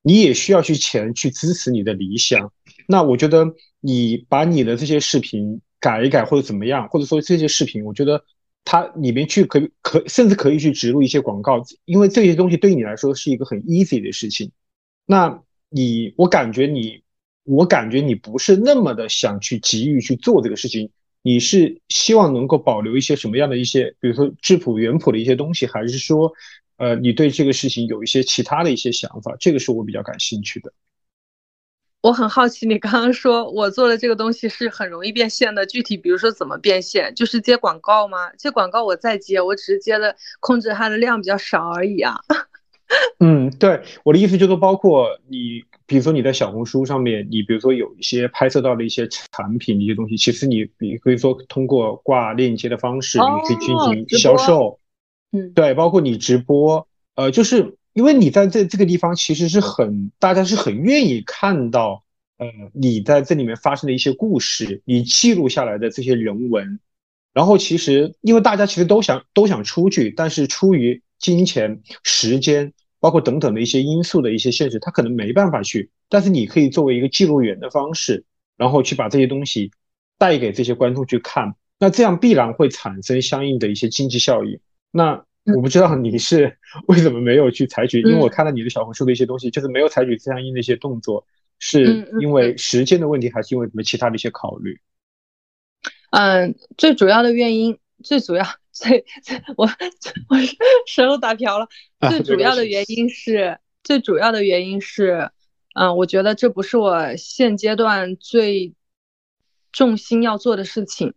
[0.02, 2.52] 你也需要去钱去支持你的理想。
[2.88, 8.24] 那我觉得你把你的这些视频改一改或者怎么样，或者说这些视频，我觉得
[8.66, 14.52] 它里面去可可甚至可以去植入一些广告，因为这些东西对你来说是一个很 easy 的事情。
[15.06, 17.04] 那你我感觉你
[17.44, 20.92] 我感觉你不是那么的想去急于去做这个事情，
[21.22, 26.34] 你是希望能够保留一些什么样的一些，比如说质朴原朴的一些东西，还是说？
[26.78, 30.72] 呃，你对这个事情有一些其他的一些想法，这个是我比较感兴趣的。
[32.00, 37.14] 我很好奇，你刚刚说我做的这个东西是很容易变现的，具体比如说怎么变现？
[37.16, 38.32] 就是接广告吗？
[38.38, 42.16] 接广告我再接，我只是接的控制它的量比较少而已啊。
[43.20, 54.80] 嗯，对，我的意思就是包括你，比如说你在小红书上面，你比如说有一些拍摄到的一些产品一些东西，其实你比可以说通过挂链接的方式，你可以进行销售。
[55.32, 62.04] 嗯，对，包括你直播，呃，就是因为你在这这个地方，其实是很大家是很愿意看到，
[62.40, 66.80] 呃，你在这里面发生的一些故事，你记录下来的这些人文，
[67.34, 78.26] 然后其实因为大家其实都想都想出去，但是出于金钱、时间，包括等等的一些因素的一些限制，他可能没办法去，但是你可以作为一个记录员的方式，
[78.58, 79.72] 然后去把这些东西
[80.18, 84.60] 带给这些观众去看，那这样必然会产生相应的一些经济效益。
[84.92, 85.24] 那
[85.56, 91.26] 我不知道你是为什么没有去采取，因为我看到你的小红书的一些东西，就是没有采取相应的一些动作，
[91.58, 94.80] 是因为时间的问题，还是因为什么其他的一些考虑？
[96.12, 98.46] 嗯，最主要的原因，最主要
[98.80, 99.06] 最
[99.58, 99.66] 我
[100.30, 100.38] 我
[100.88, 101.68] 舌头打瓢了。
[102.10, 105.32] 最主要的原因是，最主要的原因是，
[105.76, 108.74] 嗯，我觉得这不是我现阶段最
[109.74, 111.14] 重心要做的事情。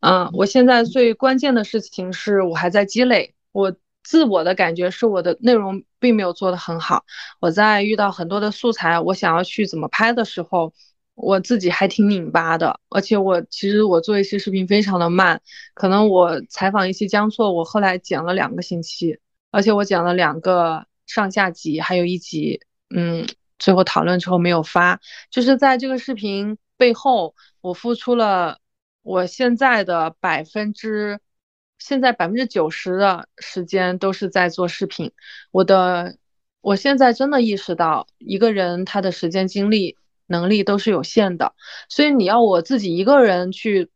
[0.00, 3.34] 嗯，我现在最关键的事情是我还在积累。
[3.52, 7.04] 我自我的感觉是我的内容并没有做得很好。
[7.40, 10.74] 我在遇到很多的素材，我想要去怎么拍的时候，
[11.14, 12.80] 我自己还挺拧巴的。
[12.88, 15.40] 而且我其实我做一些视频非常的慢，
[15.74, 19.18] 可能我采访一期江错，我后来剪了两个星期，
[19.50, 22.60] 而且我剪了两个上下集，还有一集，
[22.94, 23.26] 嗯，
[23.58, 25.00] 最后讨论之后没有发。
[25.30, 28.58] 就是在这个视频背后，我付出了。
[29.02, 31.20] 我现在的百分之，
[31.78, 35.12] 现在百分之九十的时间都是在做视频。
[35.50, 36.16] 我的，
[36.62, 41.54] 我现在真的意识到，一个人他的时间、精力、能力都是有限的。
[41.88, 43.90] 所以你要我自己一个人去，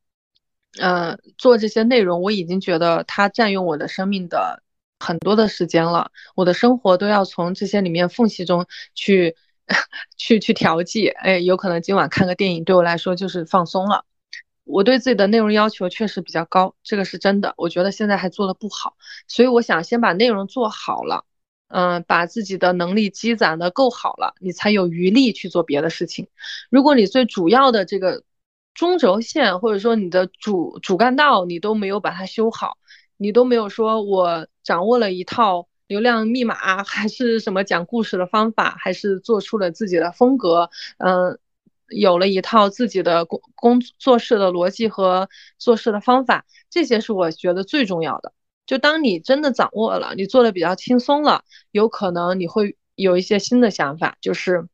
[0.81, 4.63] 呃，做这些内容，我已经觉得它占用我的生命的
[4.99, 6.11] 很多的时间了。
[6.35, 9.37] 我的生活都要从这些里面缝隙中去，
[10.17, 11.09] 去去调剂。
[11.09, 14.05] 哎，有可能今晚看个电影对我来说就是放松了。
[14.65, 17.55] 我对自己的内容要求确实比较高，这个是真的。
[17.57, 21.25] 我觉得现在还做的不好，所以我想先把内容做好了，
[21.69, 26.29] 嗯，把自己的能力积攒的够好了，你才有余力去做别的事情。
[26.71, 28.23] 如果你最主要的这个
[28.75, 32.79] 中轴线，或者说你的主主干道，你都没有把它修好，
[33.17, 41.39] 你都没有说我掌握了一套流量密码，还是什么讲故事的方法，还是做出了自己的风格，嗯。
[41.91, 48.35] 有了一套自己的工工作室的逻辑和做事的方法，这些是我觉得最重要的。
[48.69, 54.69] 就当你真的掌握了，你做的比较轻松了，有可能你会有一些新的想法，就是，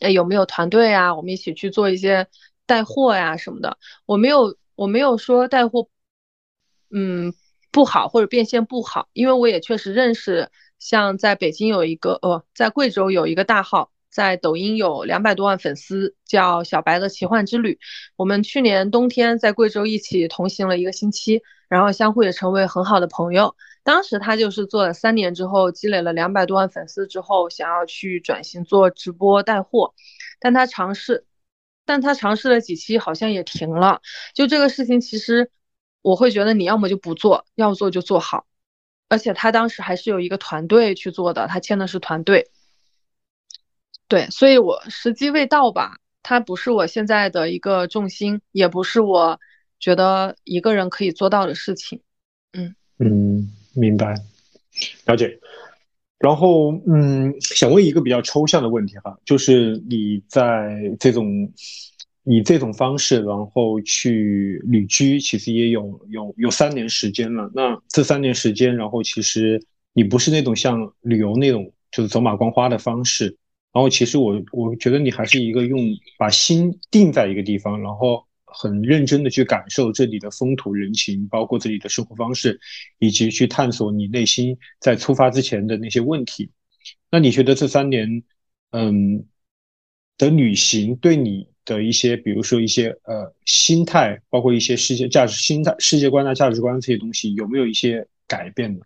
[0.00, 1.14] 哎，有没有团队啊？
[1.14, 2.28] 我们一起去做一些
[2.66, 3.78] 带货呀什么的。
[4.04, 5.88] 我没有，我没有说带货，
[6.90, 7.32] 嗯，
[7.70, 13.91] 不好或者变现不好，因为我也确实认识，像在北京有一个，呃，在贵州有一个大号。
[14.12, 17.80] 在抖音有两百多万粉丝，叫小白的奇幻之旅。
[18.16, 23.56] 我们去年冬天在贵州一起同行了一个星期，然后相互也成为很好的朋友。
[23.82, 29.94] 当时他就是做了三年之后，积累了两百多万粉丝之后，想要去转型做直播带货，
[30.38, 31.24] 但他尝试，
[31.84, 34.00] 但他尝试了几期，好像也停了。
[34.34, 35.50] 就这个事情，其实
[36.02, 38.46] 我会觉得你要么就不做，要做就做好。
[39.08, 42.50] 而且他当时还是有一个团队去做的，他签的是团队。
[44.12, 49.40] 对，所以我时机未到吧，它不是我现在的一个重心，也不是我
[49.80, 52.02] 觉得一个人可以做到的事情。
[52.52, 54.14] 嗯嗯，明白，
[55.06, 55.40] 了解。
[56.18, 61.50] 然后嗯，想问一个比较抽象的问题哈，就是你在这种
[62.24, 67.50] 以这种方式，然后去旅居，其实也有有有三年时间了。
[67.54, 73.38] 那这三年时间，然后其实你不是那种像旅游那种就是走马观花的方式。
[73.72, 75.80] 然后其实我我觉得你还是一个用
[76.18, 82.60] 把心定在一个地方，然后很认真的去感受这里的风土人情，包括这里的生活方式，
[82.98, 86.50] 以及去探索你内心在出发之前的那些问题。
[87.10, 88.22] 那你觉得这三年
[88.72, 89.24] 嗯
[90.18, 98.84] 的旅行对你的一些，比如说一些呃心态，包括一些世界价值、心态、世界观啊、价值观这些东西，有没有一些改变呢？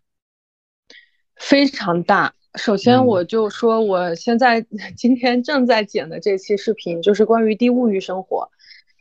[1.35, 2.35] 非常大。
[2.57, 4.61] 首先，我就说我现在
[4.97, 8.49] 今天正在剪的这期视频，就是关于低物欲生活。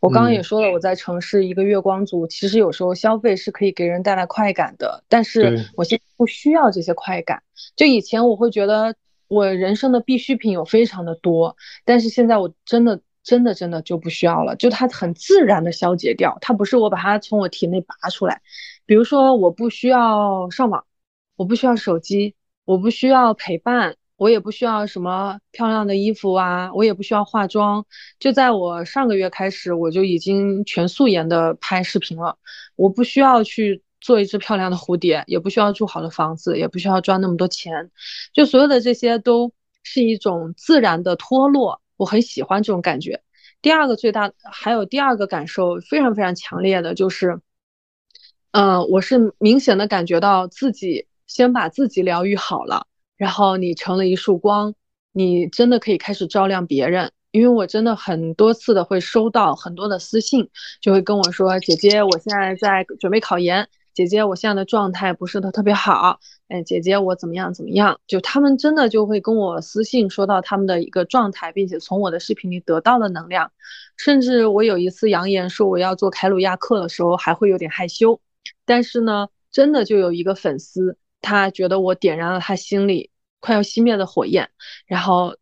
[0.01, 7.41] 我刚刚也说了，我在城市一个月光族，其实有时候消费是可以给人带来快感的，但是我现在不需要这些快感。
[7.75, 8.95] 就以前我会觉得
[9.27, 18.41] 我人生的必需品有非常的多，但是现在我真的真的真的就不需要了，就它很自然的消解掉，它不是我把它从我体内拔出来。
[18.85, 20.85] 比如说，我不需要上网，
[21.35, 22.35] 我不需要手机，
[22.66, 23.95] 我不需要陪伴。
[24.18, 27.86] 我也不需要什么漂亮的衣服啊，我也不需要化妆。
[28.18, 32.38] 就在我上个月开始，我就已经全素颜的拍视频了。
[32.78, 37.91] 我不需要去做一只漂亮的蝴蝶，也不需要住好的房子，也不需要赚那么多钱。
[38.34, 39.51] 就所有的这些都
[39.84, 43.22] 是一种自然的脱落，我很喜欢这种感觉。
[43.61, 47.41] 第二个最大还有第二个感受非常非常强烈的就是，
[48.51, 52.88] 嗯，我是明显的感觉到自己先把自己疗愈好了。
[53.17, 54.73] 然后你成了一束光，
[55.11, 57.11] 你真的可以开始照亮别人。
[57.32, 60.49] 因为我真的很多次的会收到很多的私信，
[60.80, 63.67] 就会跟我说：“姐姐，我现在在准备考研。
[63.93, 66.19] 姐姐，我现在的状态不是的特别好。
[66.47, 73.51] 哎，姐姐，我怎么样怎么样？”就他们真的就会跟我私信说到他们的一个状态，并且从我的视频里得到了能量。
[73.97, 78.21] 甚至我有一次扬言说我要做凯鲁亚克的时候，还会有点害羞。
[78.65, 80.97] 但是呢，真的就有一个粉丝。
[81.26, 83.09] 他觉得我点燃了他心里
[83.39, 84.51] 快要熄灭的火焰，
[84.86, 85.36] 然后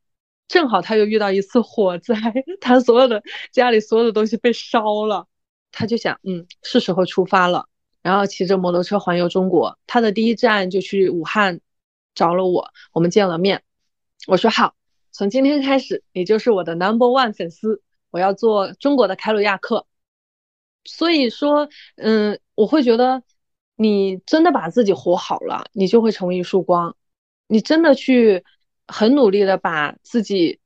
[0.47, 2.15] 正好他又遇到一次火灾，
[2.61, 3.21] 他所有的
[3.51, 5.27] 家里所有的东西被烧了，
[5.71, 7.67] 他就想，嗯，是时候出发了，
[8.01, 9.77] 然后骑着摩托车环游中国。
[9.85, 11.59] 他的第一站就去武汉
[12.15, 13.63] 找了我，我们见了面。
[14.27, 14.75] 我说好，
[15.11, 19.85] 从今天开始你就是我的 number one 粉丝，我要做中国的凯鲁亚克。
[20.85, 21.67] 所以说，
[21.97, 23.21] 嗯，我会觉得。
[23.75, 26.95] 你真的把自己活好了，你就会成为一束光。
[27.47, 28.43] 你真的去
[28.87, 30.59] 很努力的把自己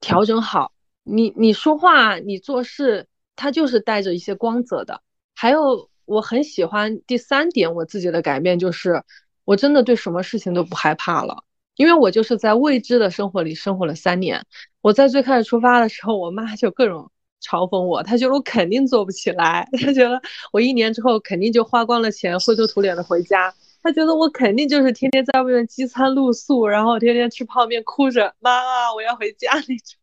[0.00, 0.72] 调整好，
[1.02, 5.02] 你你说话，你做事，它就是带着一些光泽的。
[5.34, 9.02] 还有，我很喜欢第三点，我自己的改变就是，
[9.44, 11.44] 我真的对什么事情都不害怕了，
[11.76, 14.44] 因为我就是在未知的生活里生活了三年。
[14.80, 17.10] 我在最开始出发的时候，我妈就各种。
[17.42, 20.20] 嘲讽我，他觉得我肯定做不起来， 他觉得
[20.52, 23.54] 我一年之后肯定就花光了钱，灰头土脸的回家。
[23.82, 29.98] 他觉得我肯定就是天天在外面饥餐露宿，然后天天吃泡面，哭着妈妈我要回家那种。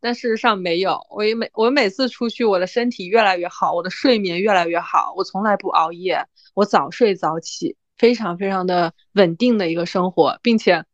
[0.00, 6.24] 但事实上没有，我每我每次出去，我的身体越来越好，我的睡眠越来越好，我从来不熬夜，
[6.54, 10.84] 我早睡早起，非常非常的稳定的一个生活，并且。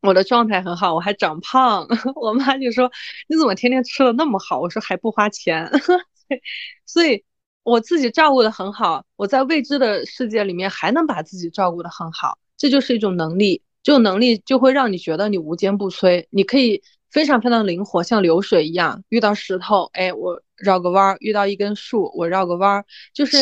[0.00, 1.86] 我的状态很好，我还长胖。
[2.14, 2.90] 我妈就说
[3.28, 5.70] ：“你怎么天天吃的那么好？”我说：“还不花钱。
[6.86, 7.24] ”所以，
[7.64, 9.04] 我自己照顾的很好。
[9.16, 13.62] 我在未知的世界里面还能把自己照顾的很好，这就是一种能力。
[13.82, 19.02] 这种能力就会让你觉得你无坚不摧，你可以非常非常灵活，像流水一样。
[19.08, 22.84] 遇到石头，哎，我绕个弯儿；遇到一根树，我绕个弯儿。
[23.14, 23.36] 就是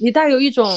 [0.00, 0.70] 你带有一种。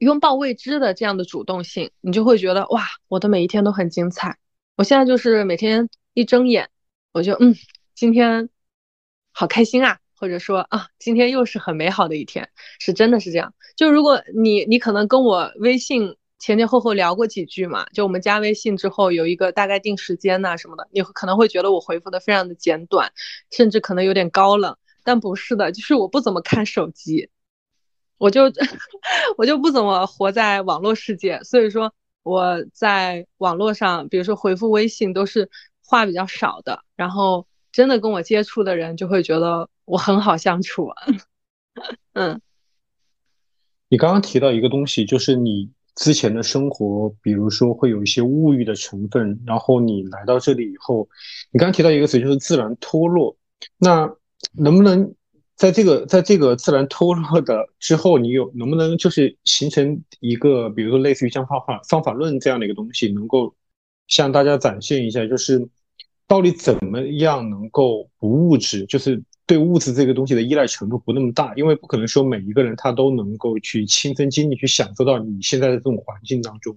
[0.00, 4.38] 拥抱未知的这样的主动性，你就会觉得哇，我的每一天都很精彩。
[4.76, 6.70] 我现在就是每天一睁眼，
[7.12, 7.54] 我就嗯，
[7.94, 8.48] 今天
[9.30, 12.48] 好开心啊，或者说啊，今天又是很美好的一天，
[12.78, 13.52] 是真的是这样。
[13.76, 23.12] 就如果你你可能跟我微信前前后后聊过几句嘛，就我们加微信之后有一个大概定时间呐什么的，你可能会觉得我回复的非常的简短，
[23.50, 27.28] 甚至可能有点高冷，但不是的，就是我不怎么看手机。
[28.20, 28.42] 我就
[29.38, 35.48] 我就不怎么活在网络世界，所以说我在网络上，比如说回复微信都是
[35.82, 40.90] 话比较少的，然后真的跟我接触的人就会觉得我很好相处。
[42.12, 42.42] 嗯，
[43.88, 51.08] 你刚刚提到一个东西，就是你之前的生活，比如说会有一些物欲的成分，然后你来到这里以后，
[51.52, 53.38] 你刚刚提到一个词就是自然脱落，
[53.78, 54.14] 那
[54.52, 55.14] 能不能？
[55.60, 63.54] 在这个在这个自然脱落的之后，你有能不能就是形成一个，比如说类似于像方法方法论这样的一个东西，能够
[64.08, 65.68] 向大家展现一下，就是
[66.26, 76.74] 到底怎么样能够不物质，就是对物质这个东西的依赖程度不那么大，因为不可能说每一个人他都能够去亲身经历去享受到你现在的这种环境当中。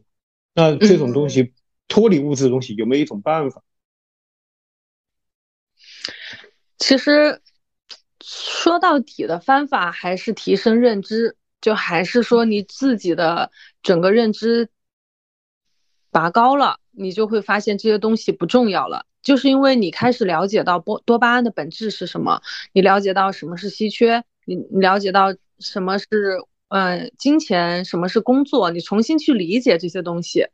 [0.53, 1.53] 那这种东西
[1.87, 3.63] 脱离物质的东西有没有一种办法？
[6.77, 7.41] 其实。
[8.25, 13.51] 说到底的方法还是提升认知，就还是说你自己的
[13.81, 14.69] 整个认知
[16.09, 22.41] 拔高了，你就会发现这些东西不重要了，就是因为你开始了解到多多巴胺的本质是什么，
[22.71, 26.07] 你了解到什么是稀缺，你了解到什么是
[26.69, 30.47] 嗯金钱，什么是工作，你重新去理解这些东西，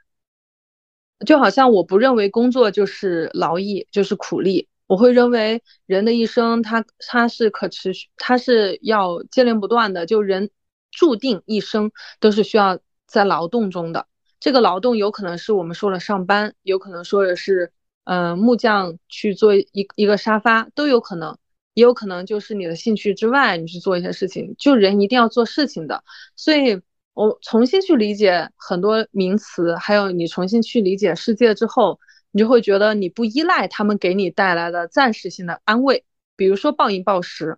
[1.26, 10.50] 就好像我不认为工作就是劳役，就是苦力，我会认为人的一生他他是可持续，他是要接连不断的，就人
[10.90, 14.08] 注定一生都是需要在劳动中的。
[14.40, 17.72] 这个劳动有可能是我们说了上班，有可能说的是，
[18.06, 21.38] 嗯，木匠去做一一个沙发都有可能，
[21.76, 24.56] 也有可能就是你的兴趣之外，你去做一些事情。
[24.58, 26.04] 就人一定要做事情的，
[26.36, 26.82] 所以
[27.14, 32.00] 我重新去理解很多名词，还有你重新去理解世界之后，
[32.32, 37.58] 你就会觉得你不依赖他们给你带来的暂时性的安慰，比如说暴饮暴食，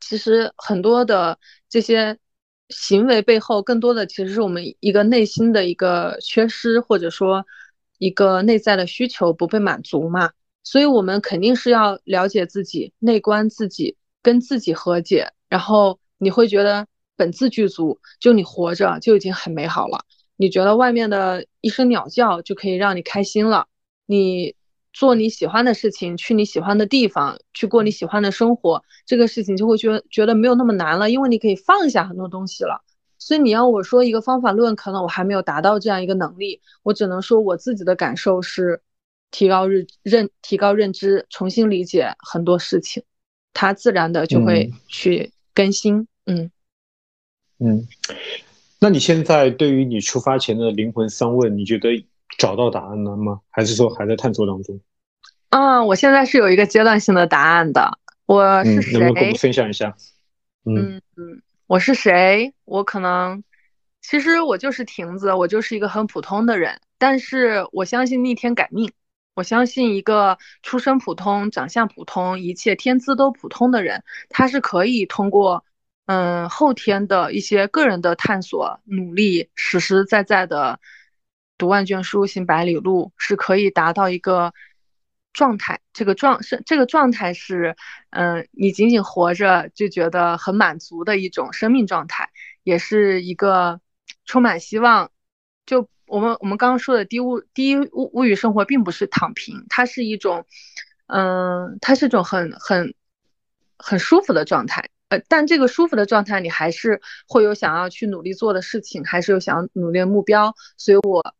[0.00, 1.38] 其实很多的
[1.68, 2.18] 这些。
[2.68, 7.46] 行为背后更多的其实是我们一个内心的一个缺失，或者说
[7.98, 10.32] 一个内在的需求不被满足嘛。
[10.64, 15.32] 所以，我们肯定是要了解自己，内观自己，跟自己和解。
[15.48, 20.04] 然后你会觉得本自具足，就你活着就已经很美好了。
[20.36, 23.66] 你觉得外面的一声鸟叫就可以让你开心了。
[24.06, 24.54] 你。
[24.98, 32.82] 做你喜欢的事情，去你喜欢的地方，去过你喜欢的生活，这个事情就会觉觉得没有那么难了，因为你可以放下很多东西了。
[33.18, 38.80] 所以你要我说一个方法论，可能我还没有达到这样一个能力，我只能说我自己的感受是，
[39.30, 43.02] 提高认认提高认知，重新理解很多事情，
[43.52, 46.08] 它自然的就会去更新。
[46.24, 46.50] 嗯
[47.58, 47.86] 嗯，
[48.80, 52.06] 那你现在对于你出发前的灵魂三问，你觉得？
[52.38, 53.40] 找到答案了吗？
[53.50, 54.78] 还是说还在探索当中？
[55.48, 57.98] 啊，我现在是有一个阶段性的答案的。
[58.26, 58.98] 我是谁？
[58.98, 59.96] 能不能跟我们分享一下？
[60.64, 62.52] 嗯嗯，我是谁？
[62.64, 63.42] 我可能，
[64.02, 66.80] 其实我就是亭子，我就是一个很普通的人。
[66.98, 68.92] 但是我相信逆天改命，
[69.34, 75.64] 我相信一个出身普通、长相普通、一切天资都普通的人，他是可以通过
[76.06, 80.80] 嗯后天的一些个人的探索、努力，实实在在的。
[81.58, 84.52] 读万卷书，行百里路，是可以达到一个
[85.32, 85.80] 状态。
[85.94, 87.76] 这个状是这个状态是，
[88.10, 92.28] 嗯，你仅仅活着就觉得很满足的一种生命状态，
[92.62, 93.80] 也是一个
[94.26, 95.10] 充满希望。
[95.64, 100.44] 就我们我们刚刚说的低物低物物欲生活，并不是躺平，它是一种，
[101.06, 102.94] 嗯，它是一种很很
[103.78, 104.90] 很舒服的状态。
[105.08, 110.54] 呃，但这个舒服的状态，你还是会有想要去努力做的事情，还是有想要努力的目标。
[110.76, 111.34] 所以，我。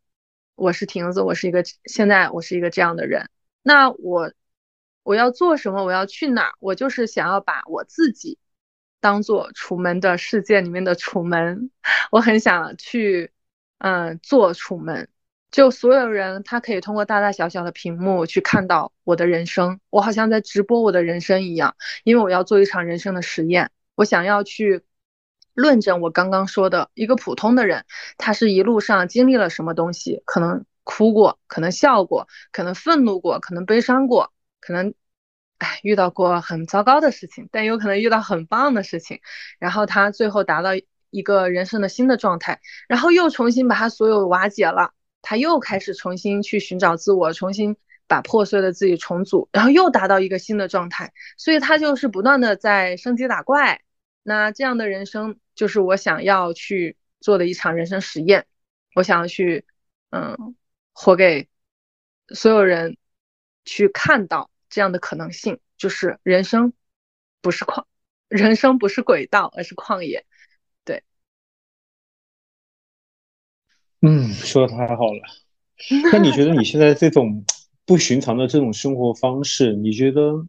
[0.59, 3.28] 我是亭子，我是一个现在我是一个这样的人。
[3.62, 4.32] 那我
[5.02, 5.84] 我要做什么？
[5.84, 6.52] 我要去哪儿？
[6.60, 8.38] 我就是想要把我自己
[8.98, 11.70] 当做楚门的世界里面的楚门。
[12.10, 13.32] 我很想去，
[13.76, 15.10] 嗯，做楚门。
[15.56, 19.80] 就所有人，他可以通过大大小小的屏幕去看到我的人生。
[19.88, 23.70] 我好像在直播我的人生一样，因为我要做一场人生的实验。
[23.94, 24.84] 我想要去。
[25.54, 27.86] 论证我刚刚说的一个普通的人，
[28.18, 30.22] 他是一路上经历了什么东西？
[30.26, 34.92] 可能哭过，可能笑过，可能愤怒过，可能悲伤过，可能，
[35.56, 39.20] 哎，遇到过很糟糕的事情，但有可能遇到很棒的事情。
[39.58, 40.72] 然后他最后达到
[41.08, 44.92] 一个人生的新的状态，然后又重新把他所有瓦解了，
[45.27, 47.77] 他又开始重新去寻找自我，重新
[48.07, 51.12] 把破碎的自己重组，然后又达到一个新的状态。
[51.36, 53.82] 所以他就是不断的在升级打怪。
[54.23, 55.39] 那这样的人生。
[55.57, 58.47] 就是我想要去做的一场人生实验，
[58.94, 59.65] 我想要去，
[60.11, 60.55] 嗯，
[60.93, 61.48] 活给
[62.28, 62.98] 所有人
[63.65, 66.74] 去看到这样的可能性，就是人生
[67.40, 67.86] 不是旷，
[68.28, 70.27] 人生不是轨道，而是旷野。
[74.06, 75.20] 嗯，说的太好了。
[76.12, 77.44] 那你觉得你现在这种
[77.84, 80.46] 不寻常的这种生活方式，你觉得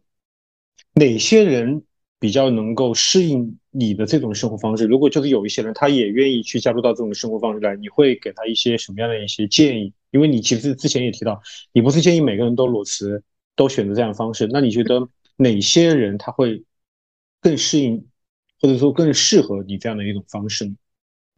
[0.94, 1.82] 哪些人？
[2.20, 4.86] 比较能够适应你的这种生活方式。
[4.86, 9.92] 如果就是有一些人，他也愿意去加入到这种生活方式来，你会给他一些什么样的一些建议？
[10.10, 11.40] 因为你其实之前也提到，
[11.72, 13.22] 你不是建议每个人都裸辞，
[13.54, 14.48] 都选择这样的方式。
[14.50, 16.64] 那你觉得哪些人他会
[17.40, 18.04] 更适应，
[18.60, 20.74] 或者说更适合你这样的一种方式呢？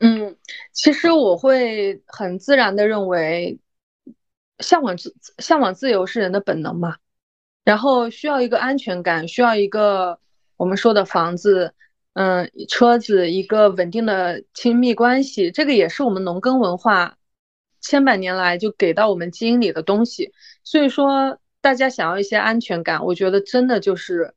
[0.00, 0.36] 嗯，
[0.72, 3.58] 其实我会很自然的认为，
[4.58, 6.96] 向往自向往自由是人的本能嘛，
[7.64, 10.18] 然后需要一个安全感，需要一个。
[10.56, 11.72] 我们说的房子，
[12.12, 17.16] 嗯，车子，一个稳定的亲密关系，这个也是我们农耕文化
[17.80, 20.34] 千百年来就给到我们基因里的东西。
[20.62, 24.34] 所以说，大家想要一些安全感，我觉得真的就是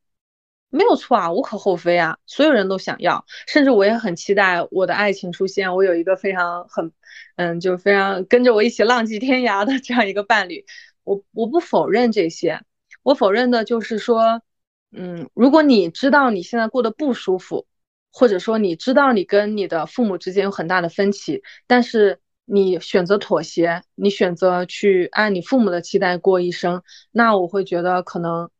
[0.74, 5.76] 没有错啊，无可厚非啊，所有人都想要，甚至我也很期待我的爱情出现。
[5.76, 6.90] 我有一个非常很，
[7.36, 10.64] 嗯，就非常跟着我一起浪迹天涯的 这样一个伴侣。
[11.04, 12.60] 我我不否认这些，
[13.04, 14.42] 我否认的就是说，
[14.90, 17.66] 嗯，如果你知道你现在过得不舒服，
[18.12, 26.82] 或者说你知道你跟你的父母之间有很大的分歧，但是你选择妥协，你选择去按你父母的期待过一生，
[27.12, 28.50] 那我会觉得可能。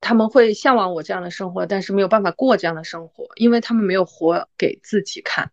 [0.00, 5.50] 他们会向往我这样的生活，但是没有办法过这样的生活，因为他们没有活给自己看。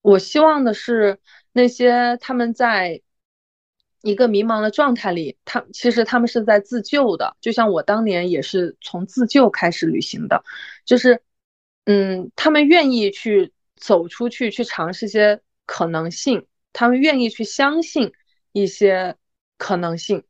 [0.00, 1.20] 我希望的是
[1.52, 3.02] 那些他们在
[4.00, 10.42] 一个迷茫的状态里，他其实他们是在自救的，就像我当年也是从自救开始旅行的，
[10.84, 11.22] 就是
[11.84, 18.12] 嗯，他们愿意去走出去，去尝试些可能性，他们愿意去相信
[18.52, 19.16] 一些
[19.56, 20.24] 可能性，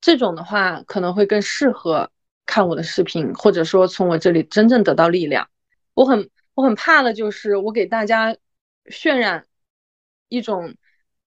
[0.00, 2.10] 这种的话可能会更适合。
[2.46, 5.48] 看我的视频，或者说从我这里真正得到力量，
[5.94, 8.36] 我很我很怕的就是我给大家
[8.90, 9.46] 渲染
[10.28, 10.74] 一种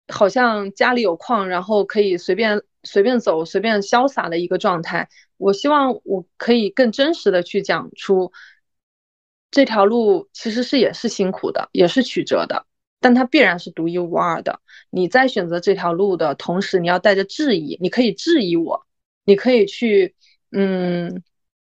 [0.10, 5.10] 好像家里有矿，然后可以随便随便走、随便潇洒的一个状态。
[5.38, 8.32] 我希望我可以更真实的去讲出
[9.52, 12.66] 这条路其实是也是辛苦的，也是曲折的，
[13.00, 14.60] 但它必然是独一无二的。
[14.90, 18.86] 你在选择这条路的同时，你要带着质疑，你可以质疑我，
[19.24, 20.14] 你可以去。
[20.52, 21.24] 嗯，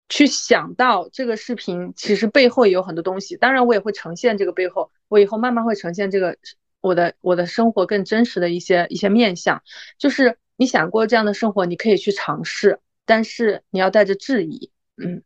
[0.09, 6.37] 去想到这个视频其实背后也有很多东西，当然我也会呈现这个背后，我以后慢慢会呈现这个
[6.81, 9.61] 我的我的生活更真实的一些一些面相。
[9.97, 14.71] 就是你想过这样的生活，你可以去尝试，但是你要带着质疑。
[14.97, 15.23] 嗯，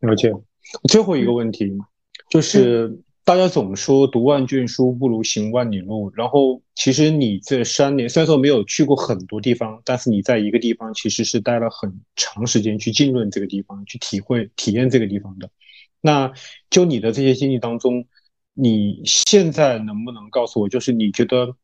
[0.00, 0.32] 了解。
[0.88, 1.76] 最后一个问题
[2.30, 3.02] 就是。
[3.28, 15.50] 大家总说读万卷书不如行万里路，然后其实你这三年虽然说没有去过很多地方，但是你在一个地方其实是待了很长时间去浸润这个地方，去体会体验这个地方的。
[16.00, 16.32] 那
[16.70, 18.06] 就你的这些经历当中，
[18.54, 21.54] 你现在能不能告诉我，就是你觉得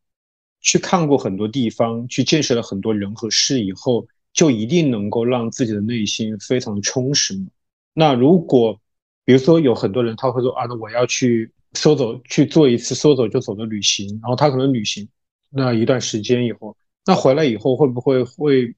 [0.61, 7.47] 去看过很多地方，去见识了很多人和事以后，就一定能够让自己的内心非常充实吗？
[7.91, 8.79] 那如果
[9.25, 11.51] 比如说有很多人他会说啊，那我要去。
[11.75, 15.07] 说走去做一次说走就走的旅行，然后他可能旅行
[15.49, 16.75] 那一段时间以后，
[17.05, 18.75] 那回来以后会不会会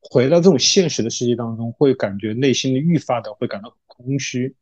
[0.00, 4.54] 回到这种现实的世界当中，会感觉内心的愈发的会感到空虚？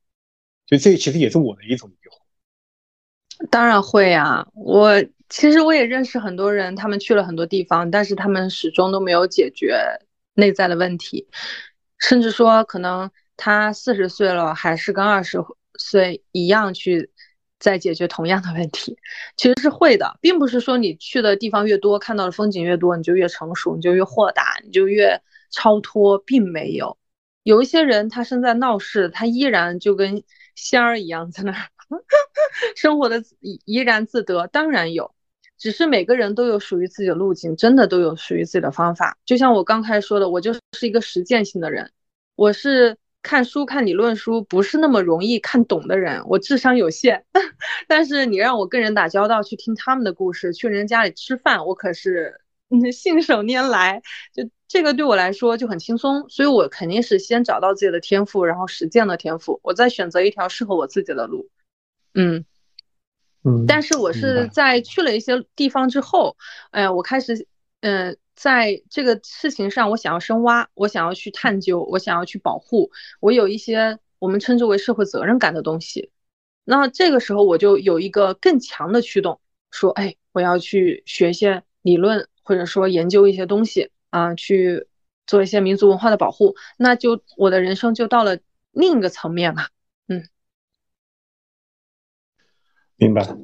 [0.66, 3.46] 所以这其实也是我的一种疑惑。
[3.50, 9.76] 当然会啊，我其实我也认识很多人，他们去了很多地方，但是他们始终都没有解决
[10.34, 11.28] 内在的问题，
[11.98, 15.38] 甚至说可能他四十岁了，还是跟二十
[15.78, 17.10] 岁一样去。
[17.64, 18.98] 在解决同样的问题，
[19.38, 26.98] 其实是会的，并不是说你去的地方越多，看到的风景越多，你就越成熟，你就越豁达，你就越超脱，并没有。
[27.42, 30.22] 有一些人他身在闹市，他依然就跟
[30.54, 31.70] 仙儿一样在那儿
[32.76, 34.46] 生活的怡然自得。
[34.48, 35.14] 当然有，
[35.56, 39.16] 只是每个人都有属于自己的路径，真的都有属于自己的方法。
[39.24, 41.90] 就像我刚才说的，我就是一个实践性的人，
[42.34, 42.98] 我是。
[43.24, 47.24] 看书看理论书不是那么容易看懂的人，我智商有限，
[47.88, 52.38] 但是你让我跟人打交道，去听他们的故事，去人家里吃饭，我可是
[52.92, 54.02] 信手拈来，
[54.34, 61.48] 就这个对我来说就很轻松，所以我肯定是先找到自己的天赋，然后实践的天赋，我再选择一条适合我自己的路，
[62.14, 62.44] 嗯。
[63.46, 64.48] 嗯，但是我是。
[64.48, 66.36] 在去了一些地方之后，
[66.70, 67.46] 哎，我开始
[67.80, 68.16] 嗯。
[68.34, 72.90] 在这个事情上，我想要深挖，我想要去探究，我想要去保护，
[73.20, 76.10] 我有一些我们称之为社会责任感的东西。
[76.64, 79.40] 那这个时候，我就有一个更强的驱动，
[79.70, 84.86] 说，哎，我要去学一些理论，或者说研究一些东西啊，去
[85.26, 86.56] 做一些民族文化的保护。
[86.76, 88.38] 那就我的人生就到了
[88.72, 89.68] 另一个层面了。
[90.08, 90.28] 嗯，
[92.96, 93.36] 明白。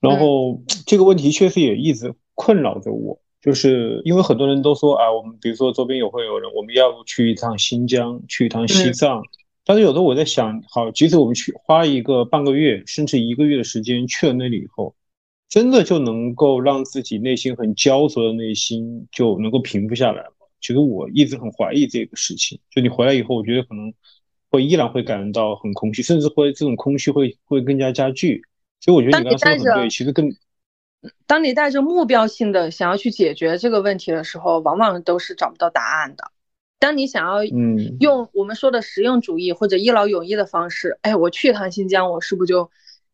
[0.00, 3.20] 然后这个问题确实也一直困扰着我。
[3.40, 9.22] 就是因为很多人都说啊，我们比如说周边有会有人，我们要不去一趟新疆，去一趟西藏。
[9.64, 14.94] 但是有时候我在想，好，即使我们去花一个半个月，甚至一个月的时间去了那里以后，
[15.48, 20.46] 真的就能够让自己内心很焦灼的内心就能够平复下来吗？
[20.60, 22.58] 其实我一直很怀疑这个事情。
[22.70, 23.92] 就你回来以后，我觉得可能
[24.50, 28.42] 会依然会感觉到很空虚，甚至会这种空虚会会更加加剧。
[28.80, 30.28] 所以我觉得你刚才说的很对，其实更。
[31.26, 36.32] 当你带着目标性的想要去解决这个问题的时候，往往都是找不到答案的。
[36.78, 37.44] 当你想要
[38.00, 42.70] 用我们说的实用主义或者一劳永逸的方式，哎，我去一趟新疆，我是不是就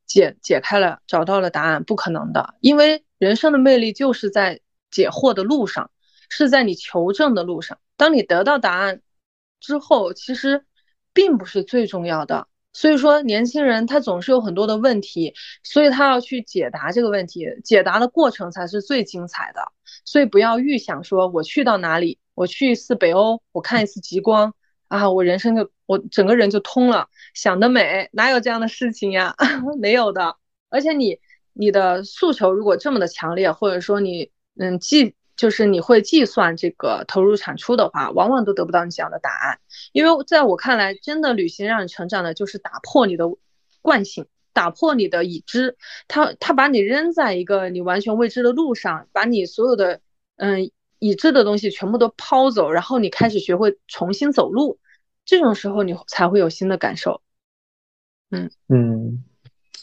[0.06, 1.82] 解解开了，找到了答案？
[1.85, 5.90] 不可能的，因为人生的魅力就是在解惑的路上，
[6.28, 7.78] 是在你求证的路上。
[7.97, 9.01] 当你得到答案，
[9.61, 10.65] 之后，其实
[11.12, 12.48] 并不是最重要的。
[12.75, 15.33] 所以说，年轻人他总是有很多的问题，
[15.63, 19.73] 所以他要去解答这个问题，解答的过程才是最精彩的。
[20.05, 24.53] 所以不要预想说我去到哪里，我去一次北欧，我看一次极光
[24.89, 29.35] 啊，我人生就我整个人就通了，想得美，哪有这样的事情呀？
[29.81, 30.37] 没有的。
[30.69, 31.21] 而且你
[31.53, 39.59] 你的诉求如果这么的强烈，或者说你嗯既就是你会计算这个投入产出的话，往往都得不到你想要的答案。
[39.93, 43.24] 因为在我看来，真的旅行让你成长的，就是打破你的
[43.82, 45.77] 惯性，打破你的已知。
[46.09, 50.01] 他他把你扔在一个你完全未知的路上，把你所有的
[50.36, 54.78] 嗯已知的东西全部都抛走，然后你开始学会重新走路。
[55.24, 57.23] 这种时候，你才会有新的感受。
[58.31, 59.24] 嗯嗯，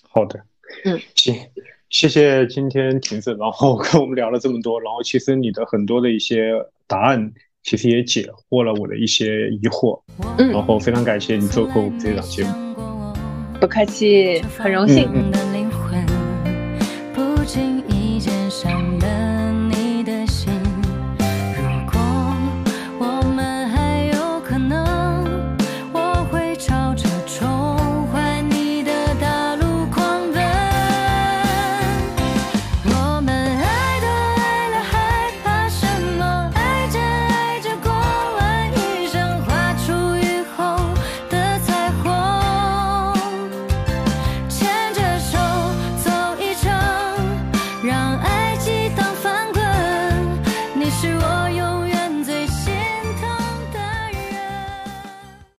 [0.09, 0.45] 好的，
[0.85, 1.49] 嗯，行。
[1.91, 6.53] 谢谢今天婷子，然后跟我们聊了这么多，然后其实你的很多的一些
[6.88, 9.99] 答案，其实也解惑了我的一些疑惑，
[10.38, 13.13] 嗯，然后非常感谢你做客我们这档节目，
[13.59, 15.05] 不客气，很荣幸。